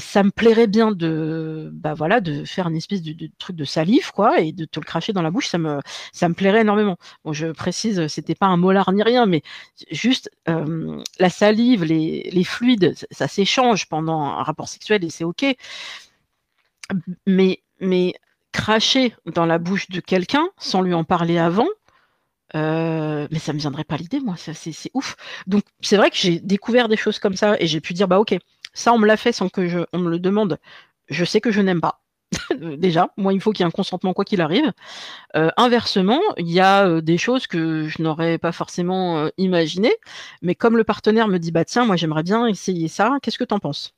[0.00, 4.10] ça me plairait bien de bah voilà de faire une espèce de, truc de salive
[4.12, 5.48] quoi et de te le cracher dans la bouche.
[5.48, 5.80] Ça me
[6.12, 6.96] ça me plairait énormément.
[7.24, 9.42] Bon, je précise, c'était pas un molar ni rien, mais
[9.90, 15.24] juste euh, la salive, les, les fluides, ça, s'échange pendant un rapport sexuel et c'est
[15.24, 15.44] ok.
[17.26, 18.14] Mais mais
[18.52, 21.66] cracher dans la bouche de quelqu'un sans lui en parler avant,
[22.54, 25.16] euh, mais ça me viendrait pas l'idée, moi, c'est ouf.
[25.46, 28.18] Donc c'est vrai que j'ai découvert des choses comme ça et j'ai pu dire bah
[28.20, 28.36] ok,
[28.74, 30.58] ça on me l'a fait sans que je, on me le demande.
[31.08, 32.02] Je sais que je n'aime pas.
[32.78, 34.72] Déjà, moi il faut qu'il y ait un consentement quoi qu'il arrive.
[35.36, 39.96] Euh, inversement, il y a euh, des choses que je n'aurais pas forcément imaginées,
[40.42, 43.44] mais comme le partenaire me dit bah tiens, moi j'aimerais bien essayer ça, qu'est-ce que
[43.44, 43.94] tu en penses?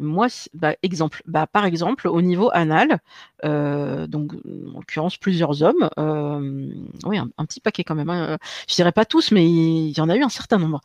[0.00, 2.98] Moi, bah, exemple, bah, par exemple, au niveau anal,
[3.44, 6.72] euh, donc en l'occurrence plusieurs hommes, euh,
[7.04, 8.10] oui, un, petit paquet quand même.
[8.10, 10.80] Hein, je dirais pas tous, mais il y en a eu un certain nombre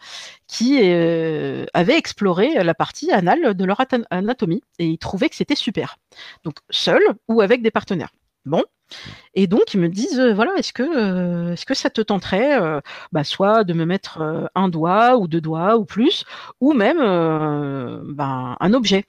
[0.47, 5.55] qui euh, avaient exploré la partie anale de leur anatomie et ils trouvaient que c'était
[5.55, 5.97] super.
[6.43, 8.09] Donc seul ou avec des partenaires.
[8.45, 8.63] Bon.
[9.33, 12.81] Et donc, ils me disent, euh, voilà, est-ce que, euh, que ça te tenterait, euh,
[13.11, 16.25] bah, soit de me mettre un doigt ou deux doigts ou plus,
[16.61, 19.05] ou même bah, un objet,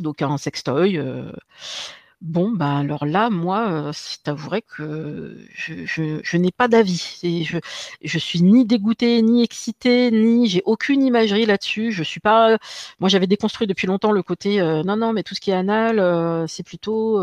[0.00, 1.00] donc un sextoy.
[2.22, 7.18] Bon, bah alors là, moi, euh, c'est avoué que je, n'ai pas d'avis.
[7.44, 7.58] Je,
[8.00, 11.90] je suis ni dégoûtée, ni excitée, ni j'ai aucune imagerie là-dessus.
[11.90, 12.58] Je suis pas.
[13.00, 15.54] Moi, j'avais déconstruit depuis longtemps le côté euh, non, non, mais tout ce qui est
[15.54, 17.18] anal, euh, c'est plutôt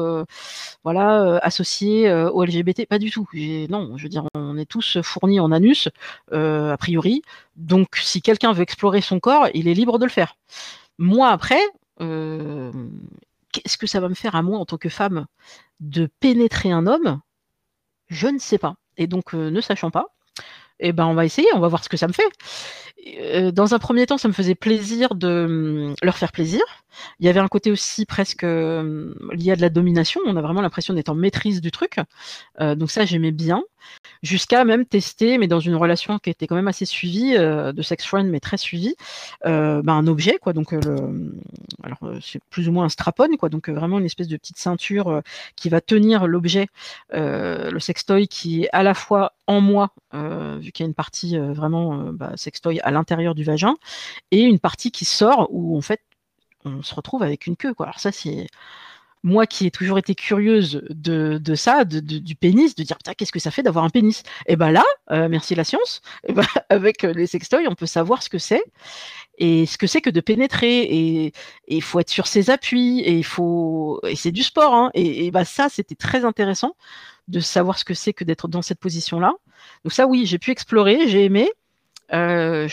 [0.83, 2.85] voilà associé au LGBT.
[2.85, 3.27] Pas du tout.
[3.69, 5.87] Non, je veux dire, on est tous fournis en anus
[6.31, 7.21] a priori.
[7.55, 10.35] Donc, si quelqu'un veut explorer son corps, il est libre de le faire.
[10.97, 11.61] Moi, après,
[13.51, 15.25] qu'est-ce que ça va me faire à moi en tant que femme
[15.79, 17.21] de pénétrer un homme?
[18.07, 18.75] Je ne sais pas.
[18.97, 20.13] Et donc, ne sachant pas,
[20.79, 22.29] eh ben, on va essayer, on va voir ce que ça me fait.
[23.19, 26.61] Euh, dans un premier temps, ça me faisait plaisir de hum, leur faire plaisir.
[27.19, 30.21] Il y avait un côté aussi presque hum, lié à de la domination.
[30.25, 31.97] On a vraiment l'impression d'être en maîtrise du truc.
[32.61, 33.63] Euh, donc ça, j'aimais bien.
[34.23, 37.81] Jusqu'à même tester, mais dans une relation qui était quand même assez suivie, euh, de
[37.81, 38.95] sex friend, mais très suivie,
[39.43, 40.53] bah, un objet, quoi.
[40.53, 41.39] Donc, le,
[41.83, 43.49] alors c'est plus ou moins un strapon, quoi.
[43.49, 45.21] Donc vraiment une espèce de petite ceinture
[45.55, 46.67] qui va tenir l'objet,
[47.11, 51.37] le sextoy, qui est à la fois en moi, vu qu'il y a une partie
[51.37, 53.75] vraiment bah, sextoy à l'intérieur du vagin,
[54.31, 56.01] et une partie qui sort où en fait
[56.65, 57.73] on se retrouve avec une queue.
[57.79, 58.47] Alors ça c'est
[59.23, 63.39] moi qui ai toujours été curieuse de, ça, du pénis, de dire putain qu'est-ce que
[63.39, 64.23] ça fait d'avoir un pénis?
[64.47, 68.23] Et ben là, euh, merci la science, et ben, avec les sextoys on peut savoir
[68.23, 68.63] ce que c'est
[69.37, 71.33] et ce que c'est que de pénétrer et
[71.67, 75.31] il faut être sur ses appuis et faut et c'est du sport hein, et, et
[75.31, 76.75] bah ça c'était très intéressant
[77.27, 79.33] de savoir ce que c'est que d'être dans cette position là.
[79.83, 81.49] Donc ça oui j'ai pu explorer, j'ai aimé.
[82.11, 82.67] Euh,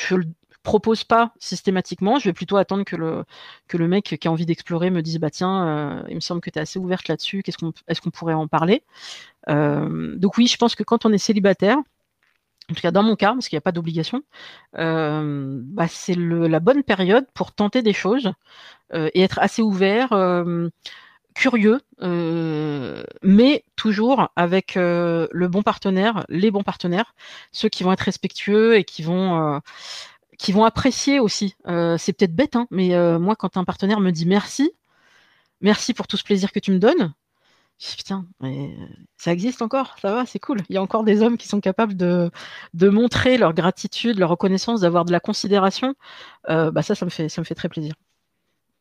[0.66, 2.18] propose pas systématiquement.
[2.18, 3.24] Je vais plutôt attendre que le,
[3.68, 6.40] que le mec qui a envie d'explorer me dise bah tiens, euh, il me semble
[6.40, 8.82] que tu es assez ouverte là-dessus, qu'est-ce qu'on, est-ce qu'on pourrait en parler?
[9.48, 13.14] Euh, Donc oui, je pense que quand on est célibataire, en tout cas dans mon
[13.14, 14.22] cas, parce qu'il n'y a pas d'obligation,
[14.74, 18.32] bah, c'est la bonne période pour tenter des choses
[18.94, 20.10] et être assez ouvert
[21.34, 21.80] curieux,
[23.22, 27.14] mais toujours avec le bon partenaire, les bons partenaires,
[27.52, 29.60] ceux qui vont être respectueux et qui vont
[30.38, 31.56] qui vont apprécier aussi.
[31.98, 34.70] c'est peut-être bête, hein, mais moi, quand un partenaire me dit merci,
[35.60, 37.14] merci pour tout ce plaisir que tu me donnes,
[37.78, 38.74] je dis, putain, mais
[39.18, 40.62] ça existe encore, ça va, c'est cool.
[40.70, 42.30] Il y a encore des hommes qui sont capables de,
[42.72, 45.94] de montrer leur gratitude, leur reconnaissance, d'avoir de la considération.
[46.48, 47.94] bah ça, ça me fait, ça me fait très plaisir.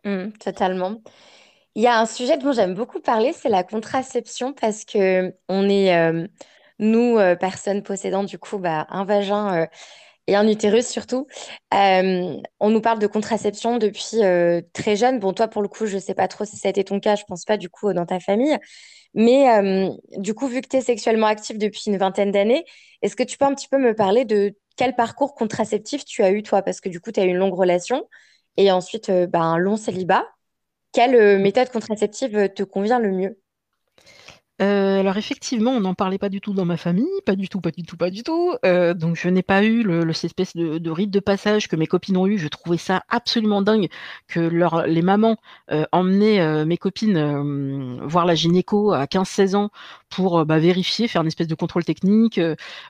[0.06, 1.02] Mmh, totalement.
[1.76, 5.68] Il y a un sujet dont j'aime beaucoup parler, c'est la contraception, parce que on
[5.68, 6.26] est, euh,
[6.80, 9.66] nous, euh, personnes possédant du coup bah, un vagin euh,
[10.28, 11.28] et un utérus surtout,
[11.72, 14.22] on nous parle de contraception depuis
[14.74, 15.20] très jeune.
[15.20, 17.00] Bon, toi, pour le coup, je ne sais pas trop si ça a été ton
[17.00, 18.58] cas, je ne pense pas du coup dans ta famille.
[19.14, 22.66] Mais du coup, vu que tu es sexuellement active depuis une vingtaine d'années,
[23.02, 26.32] est-ce que tu peux un petit peu me parler de quel parcours contraceptif tu as
[26.32, 26.62] eu toi?
[26.62, 28.08] Parce que du coup, tu as eu une longue relation
[28.58, 30.26] et ensuite bah, un long célibat.
[30.92, 33.40] Quelle euh, méthode contraceptive te convient le mieux?
[34.62, 37.60] Euh, alors effectivement, on n'en parlait pas du tout dans ma famille, pas du tout,
[37.60, 38.54] pas du tout, pas du tout.
[38.66, 41.88] Euh, donc je n'ai pas eu le, cette espèce de, rite de passage que mes
[41.88, 42.38] copines ont eu.
[42.38, 43.90] Je trouvais ça absolument dingue
[44.28, 45.38] que les mamans
[45.92, 49.72] emmenaient mes copines voir la gynéco à 15-16 ans
[50.10, 52.40] pour bah, vérifier, faire une espèce de contrôle technique,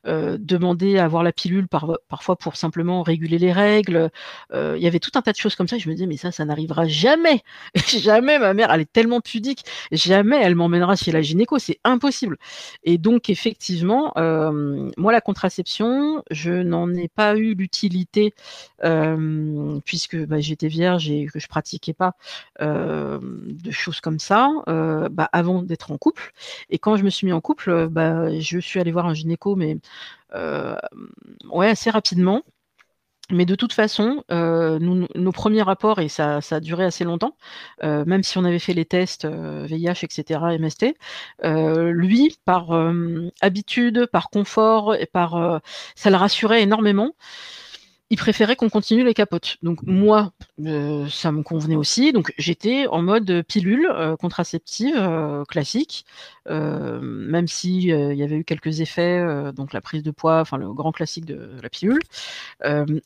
[0.05, 4.11] demander à avoir la pilule parfois pour simplement réguler les règles.
[4.53, 5.77] Il y avait tout un tas de choses comme ça.
[5.79, 7.41] je me disais mais ça, ça n'arrivera jamais,
[7.87, 8.37] jamais.
[8.37, 12.37] Ma mère, elle est tellement pudique, jamais elle m'emmènera chez la gynéco c'est impossible.
[12.83, 18.33] Et donc, effectivement, euh, moi, la contraception, je n'en ai pas eu l'utilité
[18.83, 22.15] euh, puisque bah, j'étais vierge et que je pratiquais pas
[22.61, 24.49] euh, de choses comme ça
[25.11, 26.31] bah, avant d'être en couple.
[26.69, 29.55] Et quand je me suis mis en couple, bah, je suis allée voir un gynéco,
[29.55, 29.77] mais
[31.51, 32.43] ouais, assez rapidement.
[33.31, 37.35] Mais de toute façon, euh, nos premiers rapports, et ça, a duré assez longtemps,
[37.83, 40.95] euh, même si on avait fait les tests VIH, etc., MST,
[41.43, 42.67] euh, lui, par
[43.41, 45.61] habitude, par confort, et par,
[45.95, 47.13] ça le rassurait énormément
[48.11, 49.57] il préférait qu'on continue les capotes.
[49.63, 50.31] Donc moi,
[50.65, 52.13] euh, ça me convenait aussi.
[52.13, 56.05] Donc j'étais en mode pilule euh, contraceptive euh, classique,
[56.47, 60.71] même si il y avait eu quelques effets, donc la prise de poids, enfin le
[60.73, 62.01] grand classique de la pilule,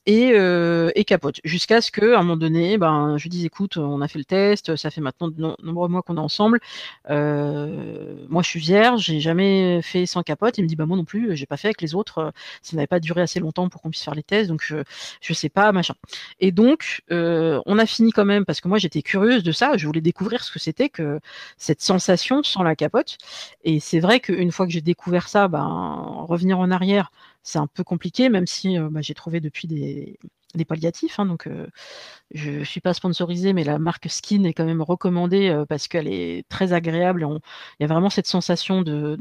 [0.05, 1.39] et, capote.
[1.43, 4.25] Jusqu'à ce que, à un moment donné, ben je dis écoute, on a fait le
[4.25, 6.59] test, ça fait maintenant de nombreux mois qu'on est ensemble.
[7.07, 10.57] moi, je suis vierge, j'ai jamais fait sans capote.
[10.57, 12.31] Il me dit bah moi non plus, j'ai pas fait avec les autres.
[12.61, 14.61] ça n'avait pas duré assez longtemps pour qu'on puisse faire les tests, donc
[15.21, 15.95] je sais pas, machin.
[16.39, 19.77] Et donc, euh, on a fini quand même, parce que moi j'étais curieuse de ça,
[19.77, 21.19] je voulais découvrir ce que c'était que
[21.57, 23.17] cette sensation sans la capote.
[23.63, 25.65] Et c'est vrai qu'une fois que j'ai découvert ça, ben,
[26.27, 27.11] revenir en arrière,
[27.43, 30.19] c'est un peu compliqué, même si euh, bah, j'ai trouvé depuis des,
[30.55, 31.19] des palliatifs.
[31.19, 31.67] Hein, donc, euh,
[32.31, 35.87] je ne suis pas sponsorisée, mais la marque Skin est quand même recommandée euh, parce
[35.87, 37.27] qu'elle est très agréable.
[37.79, 39.17] Il y a vraiment cette sensation de,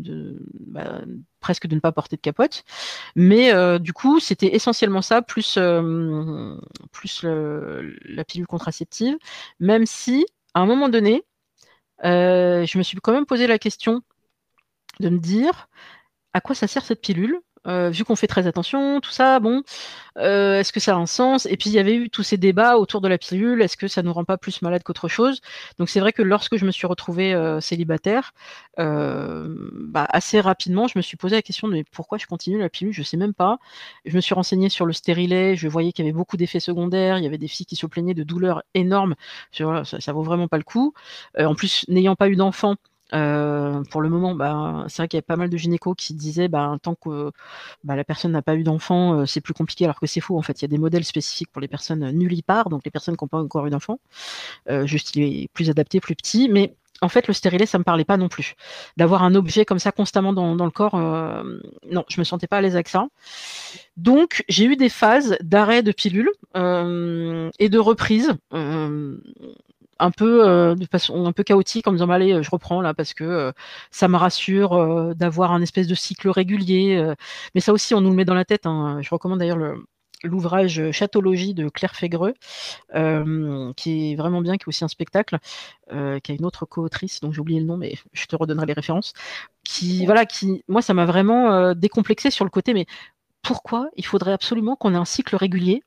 [0.61, 1.03] bah,
[1.41, 2.65] presque de ne pas porter de capote.
[3.17, 5.59] Mais du coup, c'était essentiellement ça, plus,
[6.93, 9.17] plus la pilule contraceptive,
[9.61, 11.25] même si, à un moment donné,
[12.05, 14.03] je me suis quand même posé la question
[15.01, 15.69] de me dire
[16.35, 17.41] à quoi ça sert cette pilule?
[17.69, 19.63] Euh, vu qu'on fait très attention, tout ça, bon,
[20.19, 21.47] euh, est-ce que ça a un sens?
[21.47, 23.89] Et puis il y avait eu tous ces débats autour de la pilule, est-ce que
[23.89, 25.41] ça nous rend pas plus malade qu'autre chose?
[25.79, 28.33] Donc c'est vrai que lorsque je me suis retrouvée euh, célibataire,
[28.77, 32.93] bah, assez rapidement, je me suis posé la question de pourquoi je continue la pilule?
[32.93, 33.59] Je sais même pas.
[34.05, 37.19] Je me suis renseignée sur le stérilet, je voyais qu'il y avait beaucoup d'effets secondaires,
[37.19, 39.15] il y avait des filles qui se plaignaient de douleurs énormes.
[39.53, 40.95] ça, ça vaut vraiment pas le coup.
[41.39, 42.77] en plus, n'ayant pas eu d'enfant,
[43.15, 46.15] euh, pour le moment, bah, c'est vrai qu'il y a pas mal de gynécos qui
[46.15, 47.31] disaient bah, tant que
[47.85, 50.37] bah, la personne n'a pas eu d'enfant, euh, c'est plus compliqué, alors que c'est faux.
[50.39, 53.17] En fait, il y a des modèles spécifiques pour les personnes nullipares, donc les personnes
[53.17, 54.01] qui n'ont pas encore eu d'enfant.
[54.69, 56.49] Euh, juste, il est plus adapté, plus petit.
[56.49, 58.55] Mais en fait, le stérilet, ça me parlait pas non plus.
[58.97, 60.97] D'avoir un objet comme ça constamment dans, le corps,
[61.91, 63.07] non, je me sentais pas à l'aise avec ça.
[63.97, 68.35] Donc, j'ai eu des phases d'arrêt de pilule euh, et de reprise.
[69.99, 70.75] Un peu euh,
[71.09, 73.53] un peu chaotique en me disant bah, allez je reprends là parce que euh,
[73.91, 77.15] ça me rassure euh, d'avoir un espèce de cycle régulier
[77.55, 78.99] mais ça aussi on nous le met dans la tête hein.
[79.03, 79.85] je recommande d'ailleurs le
[80.25, 82.35] l'ouvrage Chatologie de Claire Fégreux,
[83.77, 85.39] qui est vraiment bien, qui est aussi un spectacle,
[85.89, 88.73] qui a une autre co-autrice, dont j'ai oublié le nom, mais je te redonnerai les
[88.73, 89.13] références.
[89.63, 92.87] Qui, voilà, qui, moi, ça m'a vraiment décomplexé sur le côté, mais
[93.43, 95.85] pourquoi il faudrait absolument qu'on ait un cycle régulier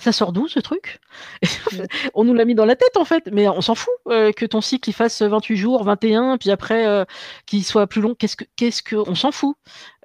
[0.00, 1.00] ça sort d'où ce truc
[2.14, 4.46] On nous l'a mis dans la tête en fait, mais on s'en fout euh, que
[4.46, 7.04] ton cycle il fasse 28 jours, 21, puis après euh,
[7.46, 8.14] qu'il soit plus long.
[8.14, 9.56] Qu'est-ce que, qu'est-ce que, on s'en fout.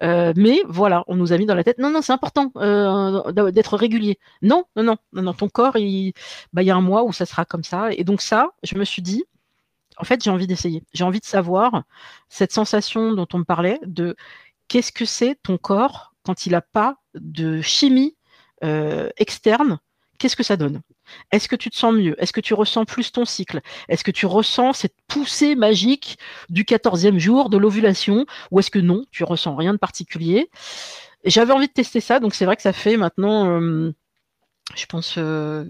[0.04, 1.80] Euh, mais voilà, on nous a mis dans la tête.
[1.80, 2.52] Non, non, c'est important
[3.52, 4.20] d'être régulier.
[4.42, 6.14] Non, non, non, non, non, ton corps, il,
[6.54, 7.90] bah, il y a un mois où ça sera comme ça.
[7.94, 9.24] Et donc ça, je me suis dit,
[9.98, 10.84] en fait, j'ai envie d'essayer.
[10.94, 11.84] J'ai envie de savoir
[12.30, 14.16] cette sensation dont on me parlait de
[14.68, 18.16] qu'est-ce que c'est ton corps quand il n'a pas de chimie
[18.62, 19.80] externe
[20.18, 20.82] qu'est-ce que ça donne?
[21.32, 22.16] Est-ce que tu te sens mieux?
[22.22, 23.62] Est-ce que tu ressens plus ton cycle?
[23.90, 26.18] Est-ce que tu ressens cette poussée magique
[26.50, 28.26] du 14e jour de l'ovulation?
[28.52, 30.50] Ou est-ce que non, tu ressens rien de particulier?
[31.24, 33.94] J'avais envie de tester ça, donc c'est vrai que ça fait maintenant, euh,
[34.74, 35.66] je pense, euh,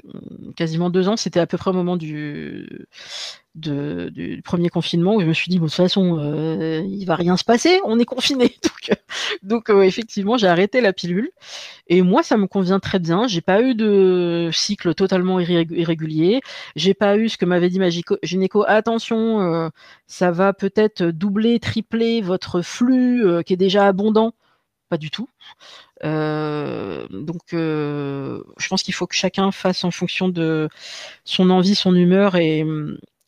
[0.55, 1.17] quasiment deux ans.
[1.17, 2.87] C'était à peu près au moment du,
[4.43, 7.35] premier confinement où je me suis dit, bon, de toute façon, euh, il va rien
[7.35, 8.55] se passer, on est confiné.
[9.43, 11.31] Donc, donc effectivement, j'ai arrêté la pilule.
[11.87, 13.27] Et moi, ça me convient très bien.
[13.27, 16.41] J'ai pas eu de cycle totalement irrégulier.
[16.75, 18.63] J'ai pas eu ce que m'avait dit ma gynéco.
[18.67, 19.69] Attention, euh,
[20.07, 24.33] ça va peut-être doubler, tripler votre flux euh, qui est déjà abondant.
[24.89, 25.29] Pas du tout.
[26.03, 30.69] Euh, donc, je pense qu'il faut que chacun fasse en fonction de
[31.23, 32.65] son envie, son humeur et,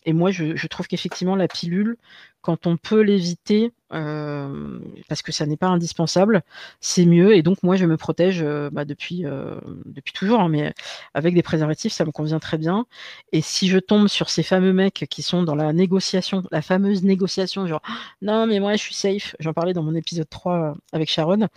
[0.07, 1.97] et moi, je, trouve qu'effectivement, la pilule,
[2.39, 4.79] quand on peut l'éviter, euh,
[5.09, 6.43] parce que ça n'est pas indispensable,
[6.79, 7.35] c'est mieux.
[7.35, 10.73] Et donc, moi, je me protège euh, bah, depuis, euh, depuis toujours, hein, mais
[11.13, 12.85] avec des préservatifs, ça me convient très bien.
[13.33, 17.03] Et si je tombe sur ces fameux mecs qui sont dans la négociation, la fameuse
[17.03, 17.81] négociation, genre
[18.21, 21.49] non, mais moi, je suis safe, j'en parlais dans mon épisode 3 avec Sharon,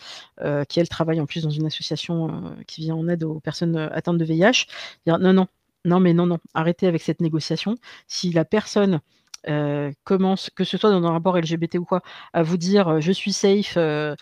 [0.69, 4.19] qui elle travaille en plus dans une association qui vient en aide aux personnes atteintes
[4.19, 4.67] de VIH.
[5.07, 5.47] non, non,
[5.85, 7.77] non, mais non, non, arrêtez avec cette négociation.
[8.07, 9.01] Si la personne
[9.49, 12.03] euh, commence, que ce soit dans un rapport LGBT ou quoi,
[12.33, 14.15] à vous dire euh, je suis safe, euh,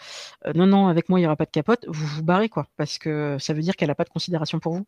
[0.54, 2.98] non, non, avec moi il n'y aura pas de capote, vous vous barrez quoi, parce
[2.98, 4.86] que ça veut dire qu'elle n'a pas de considération pour vous.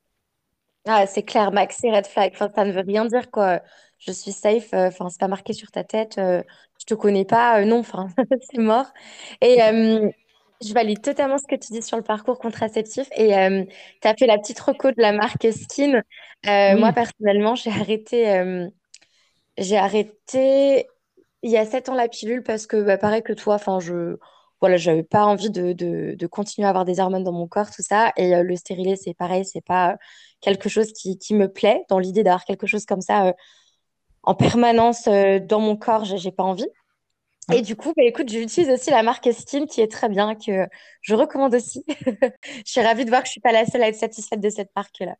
[0.86, 2.32] Ah, c'est clair, Max, c'est red flag.
[2.34, 3.60] Enfin, ça ne veut rien dire quoi.
[3.98, 4.72] Je suis safe.
[4.72, 6.14] Enfin, c'est pas marqué sur ta tête.
[6.16, 7.62] je te connais pas.
[7.66, 8.08] non, enfin,
[8.40, 8.86] c'est mort.
[9.42, 9.58] Et
[10.62, 13.64] je valide totalement ce que tu dis sur le parcours contraceptif et euh,
[14.02, 16.02] tu as fait la petite reco de la marque Skin.
[16.46, 18.68] Euh, moi, personnellement, j'ai arrêté, euh,
[19.56, 20.86] j'ai arrêté
[21.42, 24.16] il y a sept ans la pilule parce que, bah, pareil que toi, enfin, je
[24.60, 27.70] voilà, j'avais pas envie de, de, de, continuer à avoir des hormones dans mon corps,
[27.70, 28.12] tout ça.
[28.18, 29.96] Et le stérilet, c'est pareil, c'est pas
[30.42, 31.82] quelque chose qui, qui me plaît.
[31.88, 33.32] Dans l'idée d'avoir quelque chose comme ça
[34.22, 36.68] en permanence dans mon corps, j'ai pas envie.
[37.52, 40.66] Et du coup, bah, écoute, j'utilise aussi la marque Steam qui est très bien, que
[41.02, 41.84] je recommande aussi.
[41.88, 44.50] je suis ravie de voir que je suis pas la seule à être satisfaite de
[44.50, 45.16] cette marque-là.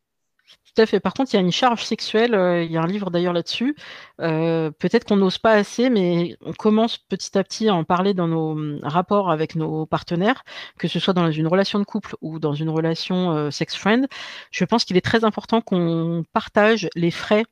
[0.74, 1.01] Tout à fait.
[1.01, 2.35] Par contre, il y a une charge sexuelle.
[2.35, 3.76] Euh, il y a un livre d'ailleurs là-dessus.
[4.20, 8.14] Euh, peut-être qu'on n'ose pas assez, mais on commence petit à petit à en parler
[8.14, 10.45] dans nos hum, rapports avec nos partenaires,
[10.78, 14.07] que ce soit dans une relation de couple ou dans une relation euh, sex-friend.
[14.51, 17.45] Je pense qu'il est très important qu'on partage les frais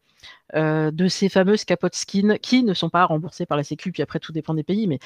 [0.55, 4.03] euh, de ces fameuses capotes skin qui ne sont pas remboursées par la Sécu, puis
[4.03, 4.99] après tout dépend des pays, mais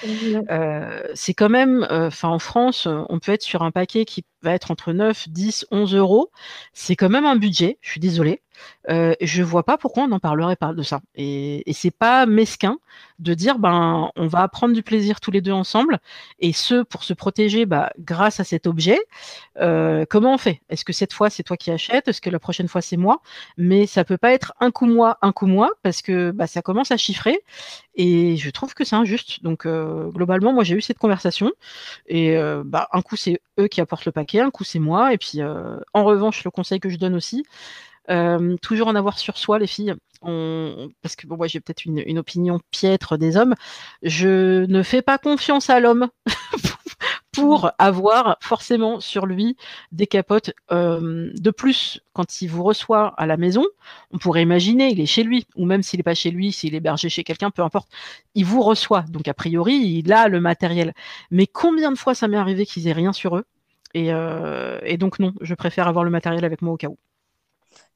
[0.51, 4.25] euh, c'est quand même, euh, enfin en France, on peut être sur un paquet qui
[4.43, 6.31] va être entre 9, 10, 11 euros.
[6.73, 8.43] C'est quand même un budget, je suis désolée.
[8.91, 11.01] Euh, je vois pas pourquoi on n'en parlerait pas de ça.
[11.15, 12.79] Et, et c'est pas mesquin
[13.19, 16.01] de dire ben on va prendre du plaisir tous les deux ensemble
[16.39, 18.99] et ce pour se protéger bah, grâce à cet objet.
[19.59, 20.61] Euh, comment on fait?
[20.69, 22.09] Est-ce que cette fois c'est toi qui achètes?
[22.09, 23.23] Est-ce que la prochaine fois c'est moi?
[23.57, 26.47] Mais ça peut pas être un coup moi, un convainc ou moi, parce que bah,
[26.47, 27.41] ça commence à chiffrer
[27.95, 29.43] et je trouve que c'est injuste.
[29.43, 31.53] Donc euh, globalement, moi j'ai eu cette conversation
[32.07, 35.13] et euh, bah, un coup c'est eux qui apportent le paquet, un coup c'est moi.
[35.13, 37.45] Et puis en revanche, le conseil que je donne aussi,
[38.63, 39.95] toujours en avoir sur soi, les filles.
[40.21, 43.55] parce que bon, moi j'ai peut-être une, une, opinion piètre des hommes,
[44.03, 46.09] je ne fais pas confiance à l'homme
[47.33, 49.57] pour avoir forcément sur lui
[49.91, 50.53] des capotes.
[50.71, 53.65] Euh, de plus, quand il vous reçoit à la maison,
[54.13, 56.75] on pourrait imaginer, il est chez lui, ou même s'il n'est pas chez lui, s'il
[56.75, 57.89] est hébergé chez quelqu'un, peu importe,
[58.35, 59.03] il vous reçoit.
[59.09, 60.93] Donc a priori, il a le matériel.
[61.31, 63.45] Mais combien de fois ça m'est arrivé qu'ils aient rien sur eux
[63.95, 66.97] et, euh, et, donc non, je préfère avoir le matériel avec moi au cas où.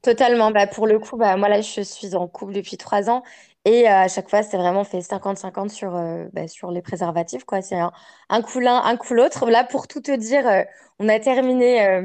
[0.03, 0.51] Totalement.
[0.51, 3.23] Bah, pour le coup, bah, moi là, je suis en couple depuis trois ans
[3.67, 7.43] et euh, à chaque fois, c'est vraiment fait 50-50 sur, euh, bah, sur les préservatifs.
[7.45, 7.63] quoi.
[7.63, 7.91] C'est un,
[8.29, 9.51] un coup l'un, un coup l'autre.
[9.51, 10.63] Là, pour tout te dire, euh,
[11.01, 12.01] on a terminé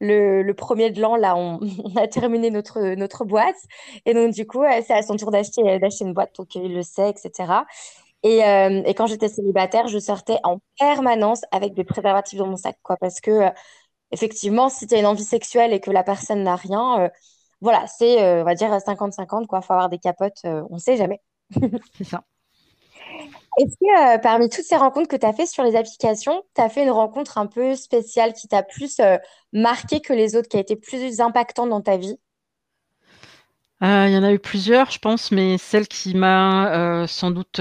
[0.00, 1.14] le, le premier de l'an.
[1.14, 1.60] Là, on,
[1.96, 3.54] a terminé notre, notre boîte.
[4.06, 6.34] Et donc, du coup, c'est à son tour d'acheter d'acheter une boîte.
[6.36, 7.64] Donc, il le sait, etc.
[8.24, 12.76] Et, et quand j'étais célibataire, je sortais en permanence avec des préservatifs dans mon sac.
[12.82, 12.96] quoi.
[12.96, 13.50] Parce que,
[14.12, 17.10] effectivement, si tu as une envie sexuelle et que la personne n'a rien
[17.64, 19.60] voilà, c'est, euh, on va dire, 50-50, quoi.
[19.62, 21.22] Il faut avoir des capotes, euh, on ne sait jamais.
[21.96, 22.22] c'est ça.
[23.58, 26.60] Est-ce que euh, parmi toutes ces rencontres que tu as faites sur les applications, tu
[26.60, 29.00] as fait une rencontre un peu spéciale qui t'a plus
[29.54, 32.18] marqué que les autres, qui a été plus impactante dans ta vie?
[33.80, 37.60] Il y en a eu plusieurs, je pense, mais celle qui m'a sans doute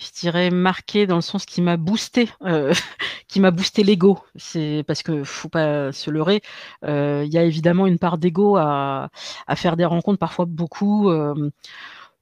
[0.00, 2.72] je dirais marqué dans le sens qui m'a boosté, euh,
[3.28, 4.18] qui m'a boosté l'ego.
[4.36, 6.42] C'est parce que faut pas se leurrer.
[6.84, 9.10] Euh, il y a évidemment une part d'ego à,
[9.46, 11.10] à, faire des rencontres, parfois beaucoup.
[11.10, 11.50] Euh,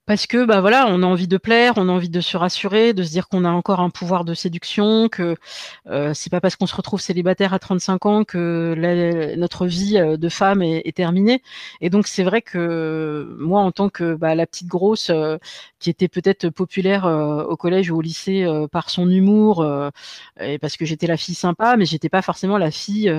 [0.09, 2.95] parce que bah voilà, on a envie de plaire, on a envie de se rassurer,
[2.95, 5.37] de se dire qu'on a encore un pouvoir de séduction, que
[5.87, 8.75] euh, c'est pas parce qu'on se retrouve célibataire à 35 ans que
[9.37, 11.43] notre vie euh, de femme est, est terminée.
[11.83, 15.37] Et donc c'est vrai que moi, en tant que bah, la petite grosse euh,
[15.79, 19.63] qui était peut-être populaire euh, au collège ou au lycée par son humour,
[20.41, 23.13] et parce que j'étais la fille sympa, mais j'étais pas forcément la fille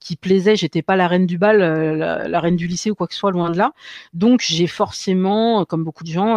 [0.00, 0.56] qui plaisait.
[0.56, 3.20] J'étais pas la reine du bal, la, la reine du lycée ou quoi que ce
[3.20, 3.72] soit, loin de là.
[4.12, 6.31] Donc j'ai forcément, comme beaucoup de gens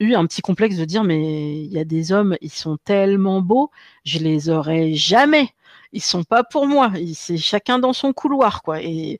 [0.00, 3.40] eu un petit complexe de dire mais il y a des hommes, ils sont tellement
[3.40, 3.70] beaux,
[4.04, 5.50] je les aurais jamais.
[5.92, 6.92] Ils sont pas pour moi.
[7.14, 8.82] C'est chacun dans son couloir, quoi.
[8.82, 9.18] Et,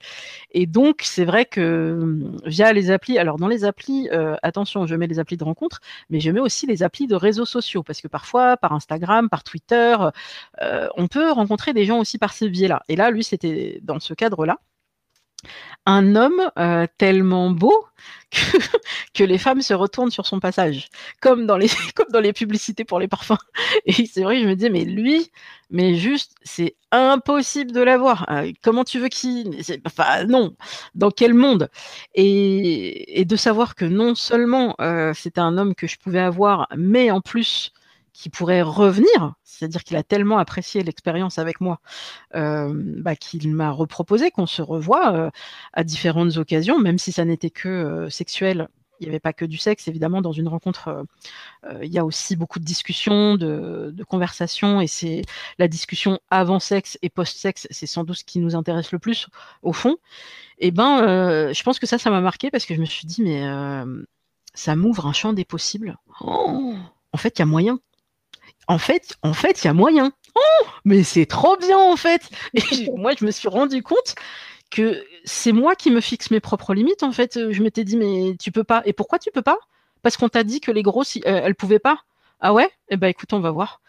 [0.67, 4.09] donc c'est vrai que via les applis, alors dans les applis,
[4.43, 5.81] attention, je mets les applis de rencontre,
[6.11, 9.45] mais je mets aussi les applis de réseaux sociaux parce que parfois par Instagram, par
[9.45, 9.97] Twitter,
[10.97, 12.83] on peut rencontrer des gens aussi par ces biais-là.
[12.89, 14.59] Et là, lui, c'était dans ce cadre-là
[15.87, 17.87] un homme euh, tellement beau
[19.15, 20.89] que, les femmes se retournent sur son passage,
[21.23, 23.39] comme dans les, publicités pour les parfums.
[23.87, 25.31] Et c'est vrai, je me disais, mais lui,
[25.71, 28.31] mais juste, c'est impossible de l'avoir.
[28.31, 29.63] Euh, comment tu veux qu'il...
[29.87, 30.55] Enfin, non,
[30.95, 31.71] dans quel monde?
[32.15, 37.11] Et, de savoir que non seulement euh, c'était un homme que je pouvais avoir, mais
[37.11, 37.73] en plus
[38.19, 41.81] qui pourrait revenir, c'est-à-dire qu'il a tellement apprécié l'expérience avec moi
[42.35, 45.31] euh, bah, qu'il m'a reproposé qu'on se revoie euh,
[45.73, 48.69] à différentes occasions, même si ça n'était que euh, sexuel.
[48.99, 51.05] Il n'y avait pas que du sexe, évidemment, dans une rencontre,
[51.83, 55.23] il y a aussi beaucoup de discussions, de, de conversations, et c'est
[55.61, 59.29] la discussion avant sexe et post-sexe, c'est sans doute ce qui nous intéresse le plus,
[59.63, 59.99] au fond.
[60.59, 63.07] Et eh ben, je pense que ça, ça m'a marqué parce que je me suis
[63.07, 63.41] dit, mais
[64.55, 65.97] ça m'ouvre un champ des possibles.
[66.21, 66.75] Oh,
[67.13, 67.79] en fait, il y a moyen
[68.69, 70.13] en fait, en fait, il y a moyen.
[70.35, 72.29] Oh, mais c'est trop bien en fait.
[72.55, 74.15] Et moi, je me suis rendu compte
[74.71, 77.03] que c'est moi qui me fixe mes propres limites.
[77.03, 78.83] En fait, je m'étais dit mais tu peux pas.
[78.85, 79.59] Et pourquoi tu peux pas?
[80.03, 82.03] Parce qu'on t'a dit que les grosses, euh, elles pouvaient pas.
[82.41, 82.71] Ah ouais?
[82.91, 83.81] Eh ben écoute, on va voir.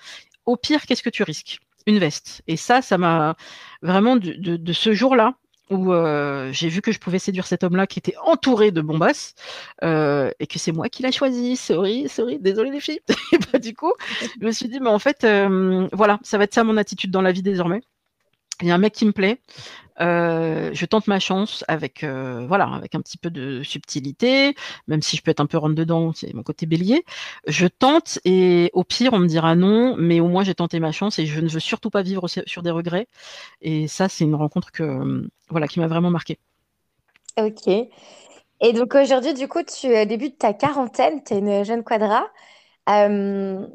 [0.46, 1.60] Au pire, qu'est-ce que tu risques?
[1.86, 2.42] Une veste.
[2.48, 3.36] Et ça, ça m'a
[3.82, 5.36] vraiment de ce jour-là
[5.70, 9.36] où euh, j'ai vu que je pouvais séduire cet homme-là qui était entouré de bombasses
[9.84, 11.56] euh, et que c'est moi qui l'a choisi.
[11.56, 13.02] Sorry, sorry, désolé les filles.
[13.34, 13.94] et bah, du coup,
[14.40, 17.12] je me suis dit, mais en fait, euh, voilà, ça va être ça mon attitude
[17.12, 17.82] dans la vie désormais.
[18.62, 19.40] Il y a un mec qui me plaît,
[20.02, 24.56] euh, je tente ma chance avec euh, voilà avec un petit peu de subtilité,
[24.88, 27.04] même si je peux être un peu rentre dedans, c'est mon côté bélier.
[27.48, 30.92] Je tente et au pire on me dira non, mais au moins j'ai tenté ma
[30.92, 33.08] chance et je ne veux surtout pas vivre sur des regrets.
[33.62, 36.38] Et ça c'est une rencontre que voilà qui m'a vraiment marqué.
[37.38, 37.68] Ok.
[37.68, 42.28] Et donc aujourd'hui du coup tu débutes ta quarantaine, tu es une jeune quadra.
[42.90, 43.66] Euh,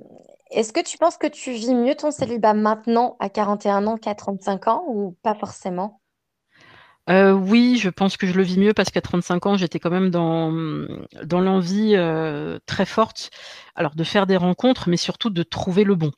[0.50, 4.14] est-ce que tu penses que tu vis mieux ton célibat maintenant à 41 ans qu'à
[4.14, 6.00] 35 ans ou pas forcément?
[7.10, 9.90] Euh, oui, je pense que je le vis mieux parce qu'à 35 ans, j'étais quand
[9.90, 10.50] même dans,
[11.22, 13.30] dans l'envie euh, très forte,
[13.74, 16.12] alors de faire des rencontres, mais surtout de trouver le bon.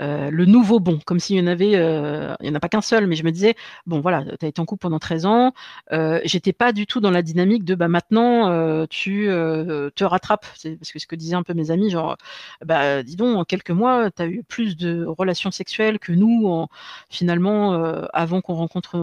[0.00, 2.68] Euh, le nouveau bon, comme s'il y en avait, euh, il n'y en a pas
[2.68, 3.54] qu'un seul, mais je me disais,
[3.86, 5.52] bon voilà, tu as été en couple pendant 13 ans,
[5.92, 10.76] euh, j'étais pas du tout dans la dynamique de bah maintenant tu te rattrapes, c'est
[10.76, 12.16] parce que ce que disaient un peu mes amis, genre
[12.64, 16.46] bah dis donc en quelques mois tu as eu plus de relations sexuelles que nous
[16.48, 16.68] en,
[17.10, 17.74] finalement
[18.12, 18.96] avant qu'on rencontre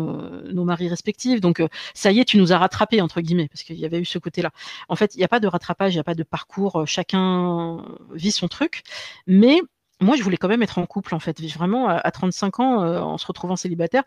[0.51, 1.61] nos maris respectifs, donc
[1.93, 4.19] ça y est tu nous as rattrapés entre guillemets parce qu'il y avait eu ce
[4.19, 4.51] côté-là.
[4.89, 7.83] En fait il n'y a pas de rattrapage, il n'y a pas de parcours, chacun
[8.13, 8.83] vit son truc,
[9.27, 9.61] mais
[9.99, 11.41] moi, je voulais quand même être en couple, en fait.
[11.53, 14.03] Vraiment, à 35 ans, euh, en se retrouvant célibataire,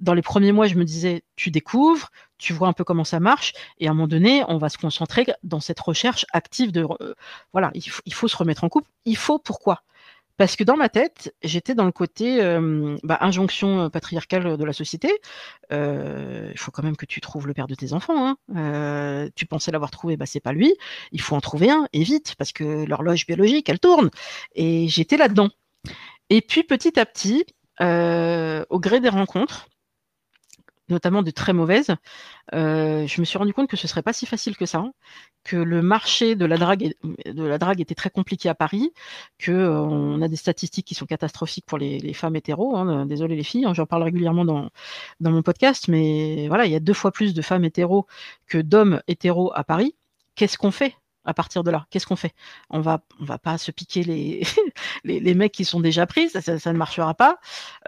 [0.00, 3.20] dans les premiers mois, je me disais, tu découvres, tu vois un peu comment ça
[3.20, 6.86] marche, et à un moment donné, on va se concentrer dans cette recherche active de,
[7.00, 7.14] euh,
[7.52, 8.88] voilà, il faut se remettre en couple.
[9.04, 9.82] Il faut pourquoi?
[10.36, 12.38] Parce que dans ma tête, j'étais dans le côté
[13.02, 15.08] bah, injonction patriarcale de la société.
[15.70, 18.36] Il faut quand même que tu trouves le père de tes enfants.
[18.54, 19.28] Hein.
[19.36, 20.74] Tu pensais l'avoir trouvé, bah c'est pas lui.
[21.12, 24.10] Il faut en trouver un et vite parce que l'horloge biologique, elle tourne.
[24.54, 25.50] Et j'étais là-dedans.
[26.30, 27.44] Et puis petit à petit,
[27.80, 29.68] au gré des rencontres,
[30.88, 31.94] notamment de très mauvaises,
[32.54, 34.84] euh, je me suis rendu compte que ce serait pas si facile que ça,
[35.44, 36.94] que le marché de la drague,
[37.26, 38.92] de la drague était très compliqué à Paris,
[39.38, 42.76] que euh, on a des statistiques qui sont catastrophiques pour les, femmes hétéros.
[42.76, 44.70] Hein, désolé les filles, hein, j'en parle régulièrement dans,
[45.20, 48.06] dans mon podcast, mais voilà, il y a deux fois plus de femmes hétéros
[48.46, 49.94] que d'hommes hétéros à Paris.
[50.34, 50.94] Qu'est-ce qu'on fait?
[51.24, 52.34] À partir de là Qu'est-ce qu'on fait?
[52.70, 54.42] On va, on va pas se piquer les,
[55.04, 56.40] les, mecs qui sont déjà pris, ça,
[56.72, 57.38] ne marchera pas.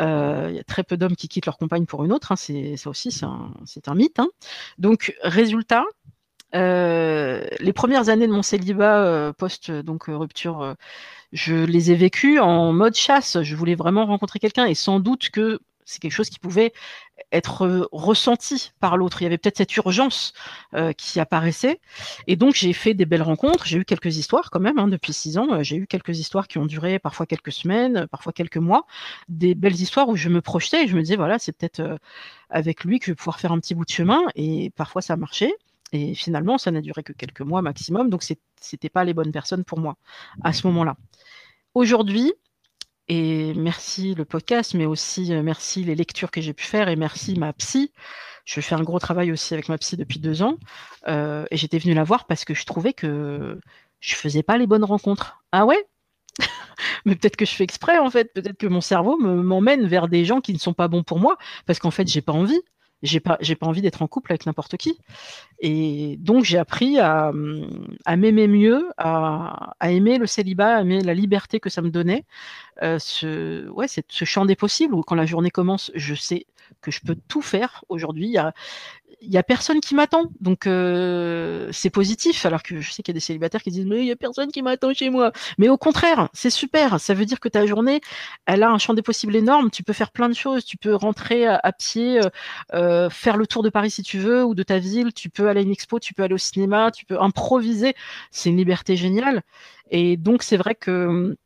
[0.00, 2.36] Euh, il y a très peu d'hommes qui quittent leur compagne pour une autre, hein,
[2.36, 3.52] c'est ça aussi, c'est un,
[3.86, 4.18] un, mythe.
[4.18, 4.28] Hein.
[4.78, 5.84] Donc, résultat,
[6.54, 10.74] euh, les premières années de mon célibat euh, post donc rupture,
[11.32, 13.42] je les ai vécues en mode chasse.
[13.42, 16.72] Je voulais vraiment rencontrer quelqu'un et sans doute que c'est quelque chose qui pouvait
[17.32, 19.22] être euh, ressenti par l'autre.
[19.22, 20.34] Il y avait peut-être cette urgence
[20.74, 21.80] euh, qui apparaissait.
[22.26, 23.64] Et donc, j'ai fait des belles rencontres.
[23.64, 24.78] J'ai eu quelques histoires quand même.
[24.78, 28.32] Hein, depuis six ans, j'ai eu quelques histoires qui ont duré parfois quelques semaines, parfois
[28.32, 28.86] quelques mois.
[29.28, 31.96] Des belles histoires où je me projetais et je me disais, voilà, c'est peut-être euh,
[32.50, 34.22] avec lui que je vais pouvoir faire un petit bout de chemin.
[34.34, 35.54] Et parfois, ça marchait.
[35.92, 38.10] Et finalement, ça n'a duré que quelques mois maximum.
[38.10, 38.24] Donc,
[38.60, 39.96] c'était pas les bonnes personnes pour moi
[40.42, 40.96] à ce moment-là.
[41.74, 42.32] Aujourd'hui,
[43.08, 46.96] et merci le podcast, mais aussi euh, merci les lectures que j'ai pu faire et
[46.96, 47.92] merci ma psy.
[48.44, 50.56] Je fais un gros travail aussi avec ma psy depuis deux ans.
[51.08, 53.60] Euh, et j'étais venue la voir parce que je trouvais que
[54.00, 55.40] je faisais pas les bonnes rencontres.
[55.52, 55.86] Ah ouais?
[57.04, 60.24] Mais peut-être que je fais exprès en fait, peut-être que mon cerveau m'emmène vers des
[60.24, 62.60] gens qui ne sont pas bons pour moi, parce qu'en fait j'ai pas envie
[63.06, 64.98] j'ai pas j'ai pas envie d'être en couple avec n'importe qui.
[65.60, 67.32] Et donc j'ai appris à,
[68.04, 72.24] à m'aimer mieux à, aimer le célibat à aimer la liberté que ça me donnait.
[72.82, 76.46] Euh, ce ouais ce champ des possibles où quand la journée commence je sais
[76.80, 77.84] que je peux tout faire.
[77.88, 78.36] Aujourd'hui
[79.20, 82.44] il y a personne qui m'attend, donc euh, c'est positif.
[82.46, 84.16] Alors que je sais qu'il y a des célibataires qui disent mais il y a
[84.16, 85.32] personne qui m'attend chez moi.
[85.58, 87.00] Mais au contraire, c'est super.
[87.00, 88.00] Ça veut dire que ta journée,
[88.46, 89.70] elle a un champ des possibles énorme.
[89.70, 90.64] Tu peux faire plein de choses.
[90.64, 92.30] Tu peux rentrer à, pied, euh,
[92.74, 95.12] euh, faire le tour de Paris si tu veux ou de ta ville.
[95.14, 97.94] Tu peux aller à une expo, tu peux aller au cinéma, tu peux improviser.
[98.30, 99.42] C'est une liberté géniale.
[99.90, 101.36] Et donc c'est vrai que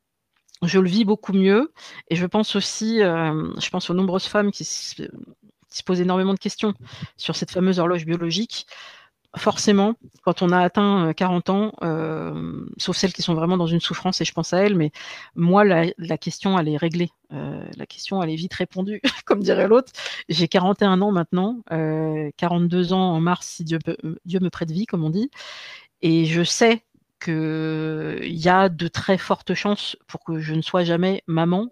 [0.62, 1.72] je le vis beaucoup mieux.
[2.08, 4.64] Et je pense aussi, je pense aux nombreuses femmes qui
[5.70, 6.74] se pose énormément de questions
[7.16, 8.66] sur cette fameuse horloge biologique.
[9.36, 9.94] Forcément,
[10.24, 13.78] quand on a atteint 40 euh, ans, euh, sauf celles qui sont vraiment dans une
[13.78, 14.90] souffrance, et je pense à elles, mais
[15.36, 17.10] moi, la, question, elle est réglée.
[17.32, 19.92] Euh, la question, elle est vite répondue, comme dirait l'autre.
[20.28, 21.62] J'ai 41 ans maintenant,
[22.36, 23.78] 42 ans en mars, si Dieu,
[24.24, 25.30] Dieu me prête vie, comme on dit.
[26.02, 26.82] Et je sais
[27.20, 31.68] qu'il y a de très fortes chances pour que je ne sois jamais maman,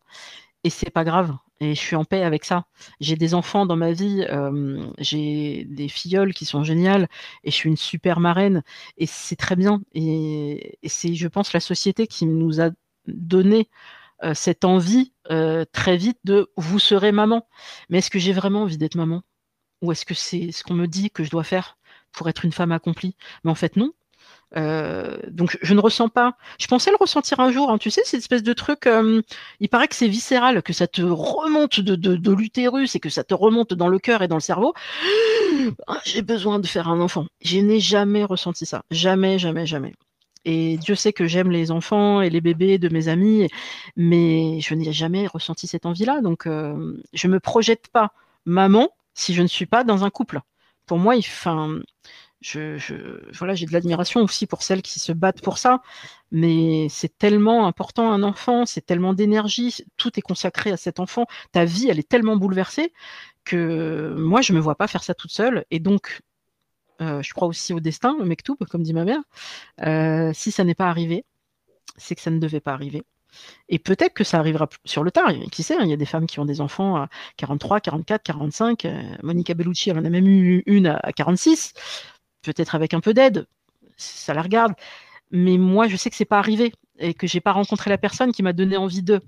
[0.63, 2.67] et c'est pas grave et je suis en paix avec ça.
[3.01, 7.09] J'ai des enfants dans ma vie, euh, j'ai des filleuls qui sont géniales
[7.45, 8.63] et je suis une super marraine
[8.97, 9.81] et c'est très bien.
[9.95, 12.71] Et, c'est, je pense, la société qui nous a
[13.07, 13.69] donné
[14.25, 17.47] euh, cette envie euh, très vite de vous serez maman.
[17.89, 19.23] Mais est-ce que j'ai vraiment envie d'être maman?
[19.83, 21.79] Ou est-ce que c'est ce qu'on me dit que je dois faire
[22.13, 23.17] pour être une femme accomplie?
[23.45, 23.93] Mais en fait, non.
[24.57, 26.37] Euh, donc je ne ressens pas.
[26.59, 27.71] Je pensais le ressentir un jour.
[27.71, 27.79] Hein.
[27.79, 28.87] Tu sais, cette espèce de truc.
[28.87, 29.23] Euh,
[29.61, 33.35] il paraît que c'est viscéral, que ça te remonte de, l'utérus et que ça te
[33.35, 34.75] remonte dans le cœur et dans le cerveau.
[35.87, 37.27] Ah, j'ai besoin de faire un enfant.
[37.41, 38.83] Je n'ai jamais ressenti ça.
[38.91, 39.95] Jamais, jamais, jamais.
[40.45, 43.49] Et Dieu sait que j'aime les enfants et les bébés de mes amis,
[43.97, 46.21] mais je n'ai jamais ressenti cette envie-là.
[46.21, 48.13] Donc, euh, je me projette pas
[48.47, 50.41] maman si je ne suis pas dans un couple.
[50.87, 51.25] Pour moi, il,
[52.43, 55.83] voilà, j'ai de l'admiration aussi pour celles qui se battent pour ça,
[56.31, 61.27] mais c'est tellement important un enfant, c'est tellement d'énergie, tout est consacré à cet enfant,
[61.53, 62.93] ta vie, elle est tellement bouleversée
[63.45, 66.21] que moi, je me vois pas faire ça toute seule, et donc,
[67.01, 69.21] euh, je crois aussi au destin, au mektoub, comme dit ma mère.
[69.83, 71.25] Euh, si ça n'est pas arrivé,
[71.97, 73.03] c'est que ça ne devait pas arriver.
[73.69, 75.33] Et peut-être que ça arrivera sur le tard.
[75.53, 78.23] Qui sait, hein, il y a des femmes qui ont des enfants à 43, 44,
[78.23, 78.87] 45.
[79.23, 81.75] Monica Bellucci, elle en a même eu une à 46.
[82.43, 83.47] Peut-être avec un peu d'aide.
[83.97, 84.75] Ça la regarde.
[85.31, 88.33] Mais moi, je sais que c'est pas arrivé et que j'ai pas rencontré la personne
[88.33, 89.21] qui m'a donné envie d'eux.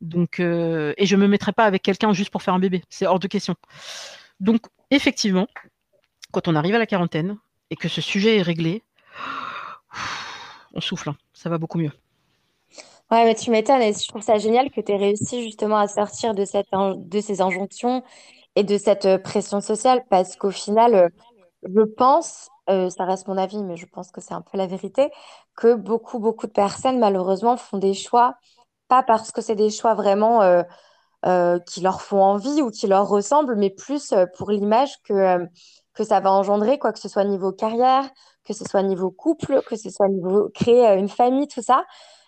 [0.00, 2.82] Donc, euh, et je me mettrai pas avec quelqu'un juste pour faire un bébé.
[2.88, 3.54] C'est hors de question.
[4.40, 5.46] Donc, effectivement,
[6.32, 7.38] quand on arrive à la quarantaine
[7.70, 8.82] et que ce sujet est réglé,
[10.74, 11.10] on souffle.
[11.10, 11.16] Hein.
[11.32, 11.92] Ça va beaucoup mieux.
[13.10, 15.86] Ouais, mais tu m'étonnes et je trouve ça génial que tu aies réussi justement à
[15.86, 18.02] sortir de, cette, de ces injonctions
[18.56, 21.08] et de cette euh, pression sociale parce qu'au final, euh,
[21.62, 24.66] je pense, euh, ça reste mon avis, mais je pense que c'est un peu la
[24.66, 25.10] vérité,
[25.56, 28.36] que beaucoup, beaucoup de personnes malheureusement font des choix,
[28.88, 30.42] pas parce que c'est des choix vraiment
[31.66, 35.46] qui leur font envie ou qui leur ressemblent, mais plus pour l'image que,
[35.94, 38.04] que ça va engendrer, quoi que ce soit niveau carrière,
[38.44, 41.84] que ce soit niveau couple, que ce soit niveau créer une famille, tout ça.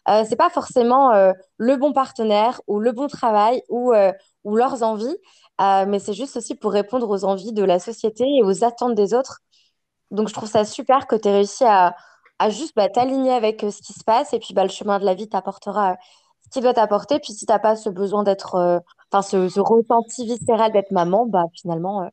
[0.09, 4.13] Euh, c'est pas forcément euh, le bon partenaire ou le bon travail ou, euh,
[4.45, 5.17] leurs envies,
[5.59, 9.13] mais c'est juste aussi pour répondre aux envies de la société et aux attentes des
[9.13, 9.41] autres.
[10.11, 11.95] Donc, je trouve ça super que tu aies réussi à,
[12.49, 15.15] juste bah, t'aligner avec ce qui se passe et puis bah, le chemin de la
[15.15, 15.97] vie t'apportera
[16.45, 17.19] ce qu'il doit t'apporter.
[17.19, 18.81] Puis si tu n'as pas ce besoin d'être,
[19.13, 22.09] enfin, ce, ce, ressenti viscéral d'être maman, bah, finalement,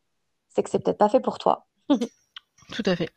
[0.50, 1.66] c'est que c'est peut-être pas fait pour toi.
[1.90, 3.10] Tout à fait.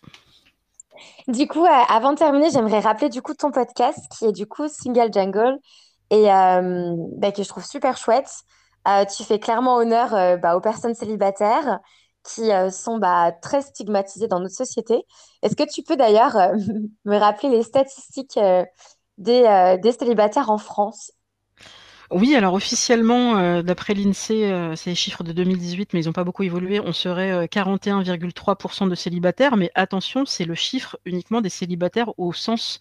[1.28, 4.46] Du coup, euh, avant de terminer, j'aimerais rappeler du coup ton podcast qui est du
[4.46, 5.58] coup Single Jungle
[6.10, 8.30] et euh, bah, que je trouve super chouette.
[8.86, 11.80] Euh, tu fais clairement honneur bah, aux personnes célibataires
[12.24, 15.04] qui sont bah, très stigmatisées dans notre société.
[15.42, 16.36] Est-ce que tu peux d'ailleurs
[17.04, 18.38] me rappeler les statistiques
[19.18, 21.12] des, des célibataires en France?
[22.10, 26.14] Oui, alors officiellement, euh, d'après l'INSEE, euh, c'est les chiffres de 2018, mais ils n'ont
[26.14, 31.42] pas beaucoup évolué, on serait 41,3% euh, de célibataires, mais attention, c'est le chiffre uniquement
[31.42, 32.78] des célibataires au sens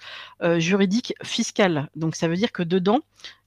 [0.57, 1.89] juridique fiscal.
[1.97, 2.99] Donc ça veut dire que dedans,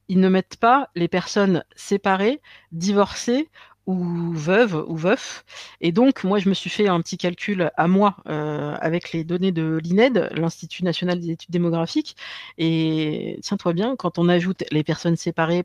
[0.09, 3.49] ils ne mettent pas les personnes séparées, divorcées
[3.91, 5.45] ou veuves ou veufs.
[5.81, 9.53] Et donc, moi, je me suis fait un petit calcul à moi avec les données
[9.53, 12.17] de l'INED, l'Institut national des études démographiques.
[12.59, 15.65] Et tiens-toi bien, quand on ajoute les personnes séparées,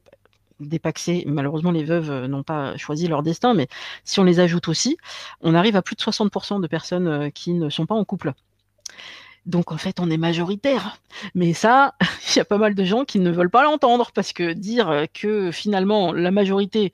[0.59, 3.67] dépaxées, malheureusement, les veuves n'ont pas choisi leur destin, mais
[4.05, 4.97] si on les ajoute aussi,
[5.41, 8.33] on arrive à plus de 60% de personnes qui ne sont pas en couple.
[9.45, 10.97] Donc en fait, on est majoritaire.
[11.35, 11.95] Mais ça,
[12.29, 15.05] il y a pas mal de gens qui ne veulent pas l'entendre parce que dire
[15.13, 16.93] que finalement la majorité,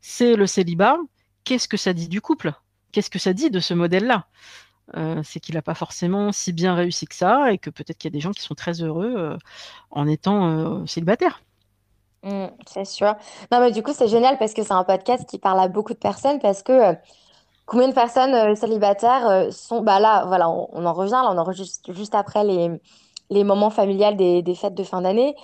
[0.00, 0.98] c'est le célibat,
[1.44, 2.52] qu'est-ce que ça dit du couple?
[2.92, 4.26] Qu'est-ce que ça dit de ce modèle-là?
[4.96, 8.10] Euh, c'est qu'il n'a pas forcément si bien réussi que ça et que peut-être qu'il
[8.10, 9.38] y a des gens qui sont très heureux euh,
[9.90, 11.42] en étant euh, célibataires.
[12.24, 13.14] Mmh, c'est sûr.
[13.50, 15.92] Non, mais du coup, c'est génial parce que c'est un podcast qui parle à beaucoup
[15.92, 16.94] de personnes parce que
[17.66, 19.82] Combien de personnes euh, célibataires euh, sont...
[19.82, 24.54] Bah là, voilà, on, en revient, là, on enregistre juste après les, moments familiales des,
[24.54, 25.34] fêtes de fin d'année.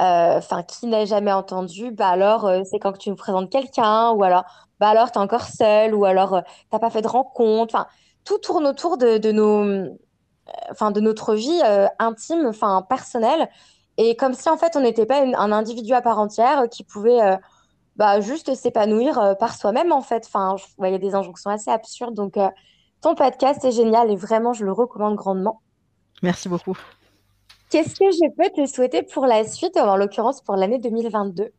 [0.00, 4.22] Euh, enfin, qui n'a jamais entendu Bah alors, c'est quand tu nous présentes quelqu'un, ou
[4.22, 4.44] alors,
[4.80, 7.74] bah alors, t'es encore seul, ou alors, t'as pas fait de rencontre.
[7.74, 7.86] Enfin,
[8.24, 9.96] tout tourne autour de, de nos...
[10.70, 11.60] Enfin, de notre vie
[11.98, 13.48] intime, enfin, personnelle.
[13.98, 17.38] Et comme si, en fait, on n'était pas un individu à part entière qui pouvait
[17.98, 20.24] bah, juste s'épanouir euh, par soi-même, en fait.
[20.26, 22.14] Enfin, il y a des injonctions assez absurdes.
[22.14, 22.48] Donc, euh,
[23.00, 25.60] ton podcast est génial et vraiment, je le recommande grandement.
[26.22, 26.76] Merci beaucoup.
[27.70, 31.52] Qu'est-ce que je peux te souhaiter pour la suite, en l'occurrence pour l'année 2022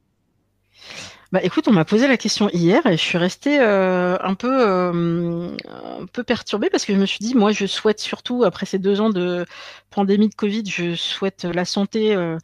[1.31, 4.49] bah écoute, on m'a posé la question hier et je suis restée euh, un peu
[4.51, 5.55] euh,
[6.01, 8.79] un peu perturbée parce que je me suis dit moi je souhaite surtout après ces
[8.79, 9.45] deux ans de
[9.91, 12.37] pandémie de Covid, je souhaite la santé euh,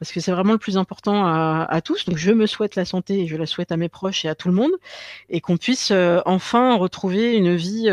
[0.00, 2.04] parce que c'est vraiment le plus important à, à, tous.
[2.04, 4.34] Donc je me souhaite la santé et je la souhaite à mes proches et à
[4.34, 4.72] tout le monde
[5.30, 5.92] et qu'on puisse
[6.26, 7.90] enfin retrouver une vie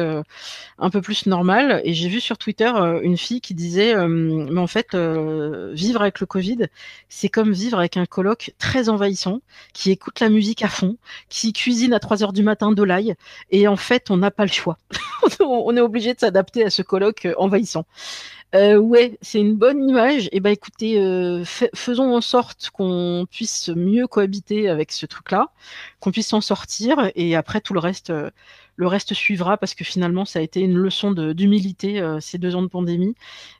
[0.80, 1.82] un peu plus normale.
[1.84, 2.72] Et j'ai vu sur Twitter
[3.04, 6.68] une fille qui disait mais en fait vivre avec le Covid,
[7.08, 9.41] c'est comme vivre avec un coloc très envahissant
[9.74, 10.95] qui écoute la musique musique à fond,
[11.27, 13.15] qui cuisine à 3 heures du matin de l'ail,
[13.51, 14.77] et en fait, on n'a pas le choix.
[15.41, 17.85] on est obligé de s'adapter à ce colloque euh, envahissant.
[18.55, 20.27] Euh, ouais, c'est une bonne image.
[20.27, 21.43] Et eh ben écoutez, euh,
[21.75, 25.49] faisons en sorte qu'on puisse mieux cohabiter avec ce truc-là,
[25.99, 28.13] qu'on puisse s'en sortir, et après tout le reste,
[28.80, 32.61] le reste suivra parce que finalement ça a été une leçon d'humilité ces deux ans
[32.61, 33.13] de pandémie.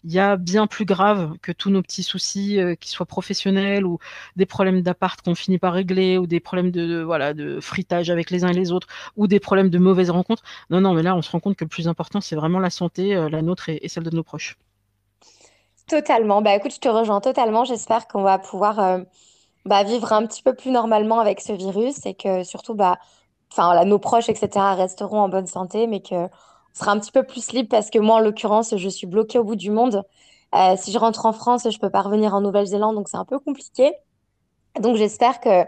[0.03, 3.99] Il y a bien plus grave que tous nos petits soucis, qu'ils soient professionnels ou
[4.38, 8.32] des problèmes d'appart qu'on finit par régler ou des problèmes de, voilà de fritage avec
[8.32, 10.43] les uns et les autres ou des problèmes de mauvaises rencontres.
[10.70, 12.70] Non non, mais là on se rend compte que le plus important c'est vraiment la
[12.70, 14.57] santé, la nôtre et celle de nos proches.
[15.89, 16.43] Totalement.
[16.43, 17.65] Bah écoute, je te rejoins totalement.
[17.65, 18.99] J'espère qu'on va pouvoir euh,
[19.65, 22.99] bah, vivre un petit peu plus normalement avec ce virus et que surtout, bah,
[23.52, 26.30] enfin, nos proches, etc., resteront en bonne santé, mais qu'on
[26.74, 29.43] sera un petit peu plus libre parce que moi, en l'occurrence, je suis bloquée au
[29.43, 30.04] bout du monde.
[30.56, 33.26] Euh, si je rentre en France, je peux pas revenir en Nouvelle-Zélande, donc c'est un
[33.26, 33.93] peu compliqué.
[34.80, 35.66] Donc j'espère que,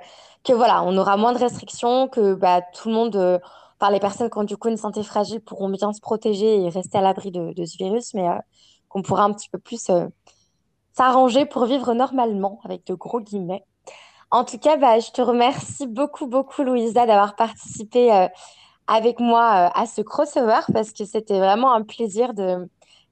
[0.54, 3.40] voilà, on aura moins de restrictions, que bah, tout le monde, euh,
[3.80, 6.70] enfin les personnes qui ont du coup une santé fragile pourront bien se protéger et
[6.70, 8.38] rester à l'abri de, ce virus, mais euh,
[8.90, 10.08] qu'on pourra un petit peu plus euh,
[10.94, 13.66] s'arranger pour vivre normalement, avec de gros guillemets.
[14.32, 18.28] En tout cas, bah, je te remercie beaucoup, beaucoup, Louisa, d'avoir participé euh,
[18.88, 22.34] avec moi euh, à ce crossover parce que c'était vraiment un plaisir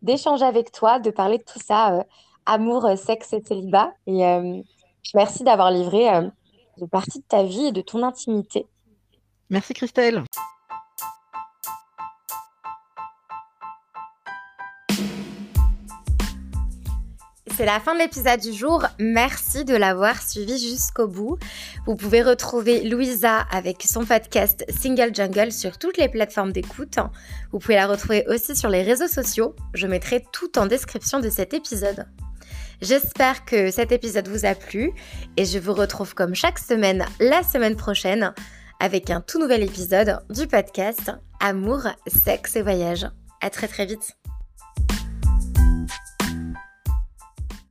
[0.01, 2.03] d'échanger avec toi, de parler de tout ça, euh,
[2.45, 3.91] amour, sexe et célibat.
[4.07, 4.23] Et
[5.13, 8.65] merci d'avoir livré une partie de ta vie et de ton intimité.
[9.49, 10.23] Merci Christelle.
[17.59, 18.85] C'est la fin de l'épisode du jour.
[18.99, 21.37] Merci de l'avoir suivi jusqu'au bout.
[21.85, 26.95] Vous pouvez retrouver Louisa avec son podcast Single Jungle sur toutes les plateformes d'écoute.
[27.51, 29.57] Vous pouvez la retrouver aussi sur les réseaux sociaux.
[29.73, 32.05] Je mettrai tout en description de cet épisode.
[32.81, 34.93] J'espère que cet épisode vous a plu
[35.35, 38.33] et je vous retrouve comme chaque semaine la semaine prochaine
[38.79, 43.05] avec un tout nouvel épisode du podcast Amour, sexe et voyage.
[43.41, 44.15] À très très vite.